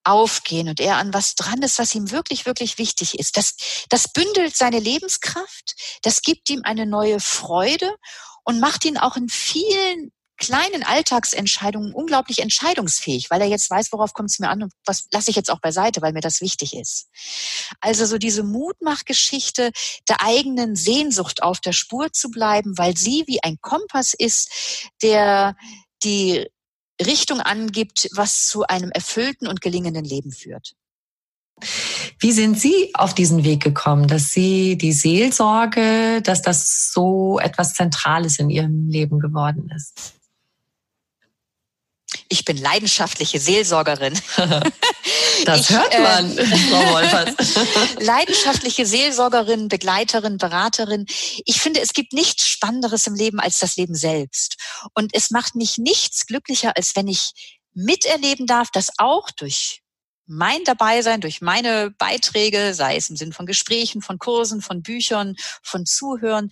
[0.05, 3.37] aufgehen und er an was dran ist, was ihm wirklich, wirklich wichtig ist.
[3.37, 3.55] Das,
[3.89, 7.95] das bündelt seine Lebenskraft, das gibt ihm eine neue Freude
[8.45, 14.15] und macht ihn auch in vielen kleinen Alltagsentscheidungen unglaublich entscheidungsfähig, weil er jetzt weiß, worauf
[14.15, 16.75] kommt es mir an und was lasse ich jetzt auch beiseite, weil mir das wichtig
[16.75, 17.09] ist.
[17.81, 19.71] Also so diese Mutmachgeschichte
[20.09, 25.55] der eigenen Sehnsucht auf der Spur zu bleiben, weil sie wie ein Kompass ist, der
[26.03, 26.49] die
[27.01, 30.75] Richtung angibt, was zu einem erfüllten und gelingenden Leben führt.
[32.19, 37.75] Wie sind Sie auf diesen Weg gekommen, dass Sie die Seelsorge, dass das so etwas
[37.75, 40.20] Zentrales in Ihrem Leben geworden ist?
[42.33, 44.19] Ich bin leidenschaftliche Seelsorgerin.
[45.47, 47.35] Das ich, hört man, äh, Frau Wolfers.
[47.99, 51.07] leidenschaftliche Seelsorgerin, Begleiterin, Beraterin.
[51.47, 54.57] Ich finde, es gibt nichts Spannenderes im Leben als das Leben selbst.
[54.95, 57.33] Und es macht mich nichts glücklicher, als wenn ich
[57.73, 59.81] miterleben darf, dass auch durch
[60.27, 65.37] mein Dabeisein, durch meine Beiträge, sei es im Sinn von Gesprächen, von Kursen, von Büchern,
[65.63, 66.51] von Zuhören,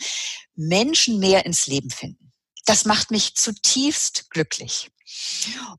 [0.56, 2.32] Menschen mehr ins Leben finden.
[2.64, 4.90] Das macht mich zutiefst glücklich.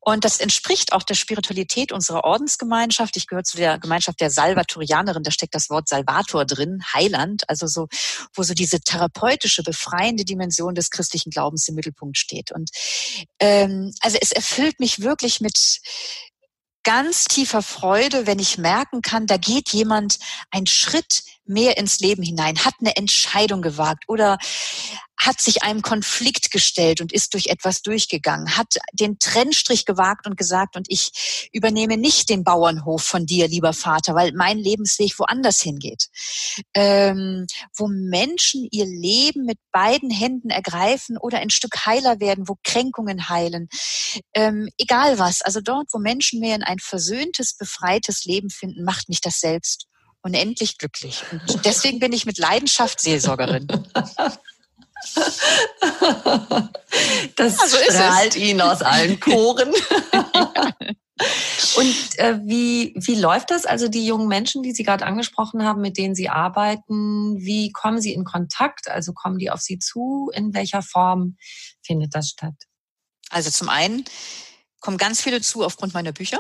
[0.02, 3.18] Und das entspricht auch der Spiritualität unserer Ordensgemeinschaft.
[3.18, 5.24] Ich gehöre zu der Gemeinschaft der Salvatorianerin.
[5.24, 7.88] Da steckt das Wort Salvator drin, Heiland, also so,
[8.34, 12.52] wo so diese therapeutische, befreiende Dimension des christlichen Glaubens im Mittelpunkt steht.
[12.52, 12.70] Und
[13.40, 15.80] ähm, also es erfüllt mich wirklich mit
[16.84, 20.18] ganz tiefer Freude, wenn ich merken kann, da geht jemand
[20.50, 24.38] einen Schritt mehr ins Leben hinein, hat eine Entscheidung gewagt oder
[25.20, 30.38] hat sich einem Konflikt gestellt und ist durch etwas durchgegangen, hat den Trennstrich gewagt und
[30.38, 35.60] gesagt, und ich übernehme nicht den Bauernhof von dir, lieber Vater, weil mein Lebensweg woanders
[35.62, 36.08] hingeht.
[36.74, 37.46] Ähm,
[37.76, 43.28] wo Menschen ihr Leben mit beiden Händen ergreifen oder ein Stück heiler werden, wo Kränkungen
[43.28, 43.68] heilen.
[44.34, 49.10] Ähm, egal was, also dort, wo Menschen mehr in ein versöhntes, befreites Leben finden, macht
[49.10, 49.89] mich das selbst
[50.22, 51.24] unendlich glücklich.
[51.32, 53.68] Und deswegen bin ich mit Leidenschaft Seelsorgerin.
[57.36, 59.70] Das also strahlt ihn aus allen Poren.
[61.76, 63.66] Und äh, wie, wie läuft das?
[63.66, 68.02] Also die jungen Menschen, die Sie gerade angesprochen haben, mit denen Sie arbeiten, wie kommen
[68.02, 68.90] Sie in Kontakt?
[68.90, 70.32] Also kommen die auf Sie zu?
[70.34, 71.38] In welcher Form
[71.82, 72.56] findet das statt?
[73.30, 74.06] Also zum einen
[74.80, 76.40] kommen ganz viele zu aufgrund meiner Bücher.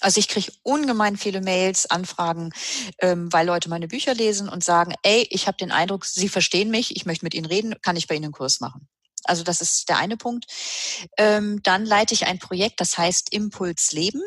[0.00, 2.52] Also ich kriege ungemein viele Mails, Anfragen,
[2.98, 6.70] ähm, weil Leute meine Bücher lesen und sagen, ey, ich habe den Eindruck, Sie verstehen
[6.70, 8.88] mich, ich möchte mit Ihnen reden, kann ich bei Ihnen einen Kurs machen.
[9.24, 10.46] Also das ist der eine Punkt.
[11.18, 14.22] Ähm, dann leite ich ein Projekt, das heißt Impuls Leben.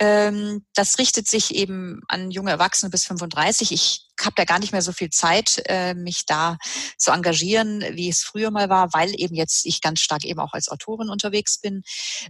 [0.00, 3.72] Ähm, das richtet sich eben an junge Erwachsene bis 35.
[3.72, 6.58] Ich habe da gar nicht mehr so viel Zeit, äh, mich da
[6.98, 10.52] zu engagieren, wie es früher mal war, weil eben jetzt ich ganz stark eben auch
[10.52, 11.82] als Autorin unterwegs bin.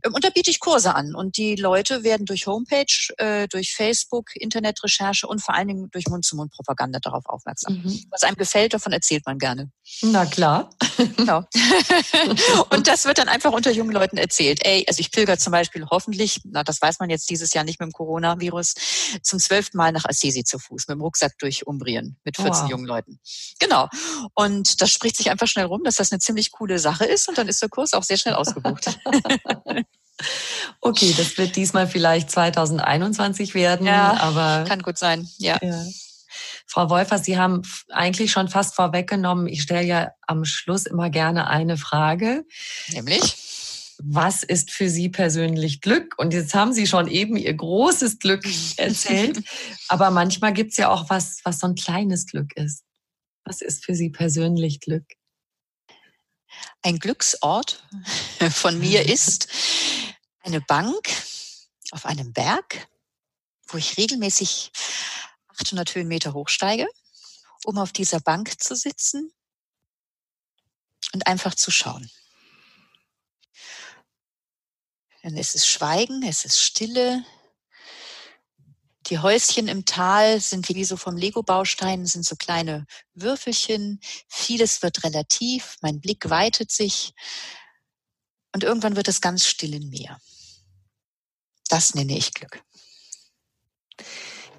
[0.02, 1.14] Ähm, und da biete ich Kurse an.
[1.14, 6.06] Und die Leute werden durch Homepage, äh, durch Facebook, Internetrecherche und vor allen Dingen durch
[6.08, 7.82] Mund-zu-Mund-Propaganda darauf aufmerksam.
[7.84, 8.04] Mhm.
[8.10, 9.70] Was einem gefällt, davon erzählt man gerne.
[10.02, 10.70] Na klar.
[11.16, 11.42] Genau.
[12.70, 14.64] und das wird dann einfach unter jungen Leuten erzählt.
[14.64, 17.80] Ey, also ich pilger zum Beispiel hoffentlich, na das weiß man jetzt dieses Jahr nicht
[17.80, 18.74] mit dem Coronavirus,
[19.22, 22.70] zum zwölften Mal nach Assisi zu Fuß, mit dem Rucksack durch Umbrien mit 14 wow.
[22.70, 23.20] jungen Leuten.
[23.58, 23.88] Genau.
[24.34, 27.36] Und das spricht sich einfach schnell rum, dass das eine ziemlich coole Sache ist und
[27.38, 28.98] dann ist der Kurs auch sehr schnell ausgebucht.
[30.80, 35.28] okay, das wird diesmal vielleicht 2021 werden, ja, aber kann gut sein.
[35.38, 35.58] Ja.
[35.60, 35.84] ja.
[36.66, 39.46] Frau Wolfers, Sie haben eigentlich schon fast vorweggenommen.
[39.46, 42.44] Ich stelle ja am Schluss immer gerne eine Frage.
[42.88, 43.36] Nämlich?
[44.02, 46.14] Was ist für Sie persönlich Glück?
[46.18, 48.44] Und jetzt haben Sie schon eben Ihr großes Glück
[48.76, 49.42] erzählt.
[49.88, 52.84] Aber manchmal gibt es ja auch was, was so ein kleines Glück ist.
[53.44, 55.04] Was ist für Sie persönlich Glück?
[56.82, 57.84] Ein Glücksort
[58.50, 59.48] von mir ist
[60.40, 61.08] eine Bank
[61.90, 62.88] auf einem Berg,
[63.68, 64.72] wo ich regelmäßig
[65.60, 66.88] 800 Höhenmeter hochsteige,
[67.64, 69.32] um auf dieser Bank zu sitzen
[71.12, 72.10] und einfach zu schauen.
[75.12, 77.24] Denn es ist Schweigen, es ist Stille.
[79.06, 84.00] Die Häuschen im Tal sind wie so vom Lego-Baustein, sind so kleine Würfelchen.
[84.28, 87.14] Vieles wird relativ, mein Blick weitet sich
[88.54, 90.18] und irgendwann wird es ganz still in mir.
[91.68, 92.62] Das nenne ich Glück.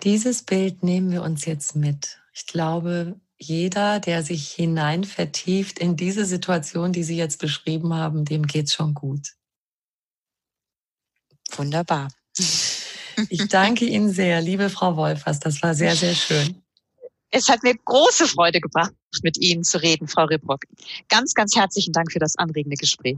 [0.04, 2.20] Dieses Bild nehmen wir uns jetzt mit.
[2.34, 8.26] Ich glaube, jeder, der sich hinein vertieft in diese Situation, die Sie jetzt beschrieben haben,
[8.26, 9.36] dem geht's schon gut.
[11.58, 12.10] Wunderbar.
[12.38, 15.40] Ich danke Ihnen sehr, liebe Frau Wolfers.
[15.40, 16.62] Das war sehr, sehr schön.
[17.32, 18.94] Es hat mir große Freude gebracht,
[19.24, 20.62] mit Ihnen zu reden, Frau Ribrock.
[21.10, 23.18] Ganz, ganz herzlichen Dank für das anregende Gespräch.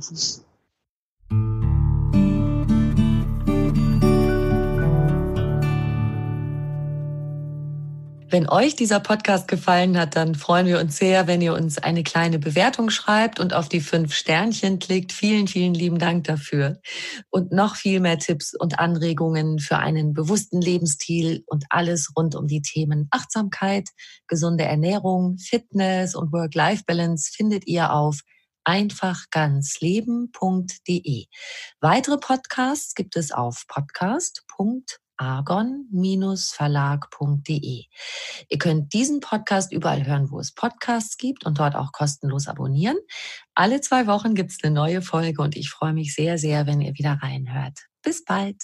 [8.30, 12.03] Wenn euch dieser Podcast gefallen hat, dann freuen wir uns sehr, wenn ihr uns eine
[12.03, 15.13] kleine Bewertung schreibt und auf die fünf Sternchen klickt.
[15.13, 16.82] Vielen, vielen lieben Dank dafür.
[17.30, 22.47] Und noch viel mehr Tipps und Anregungen für einen bewussten Lebensstil und alles rund um
[22.47, 23.88] die Themen Achtsamkeit,
[24.28, 28.19] gesunde Ernährung, Fitness und Work-Life-Balance findet ihr auf
[28.65, 31.28] einfachganzleben.de.
[31.80, 37.84] Weitere Podcasts gibt es auf podcast.de argon-verlag.de.
[38.49, 42.97] Ihr könnt diesen Podcast überall hören, wo es Podcasts gibt und dort auch kostenlos abonnieren.
[43.55, 46.82] Alle zwei Wochen gibt es eine neue Folge und ich freue mich sehr, sehr, wenn
[46.82, 47.80] ihr wieder reinhört.
[48.01, 48.63] Bis bald.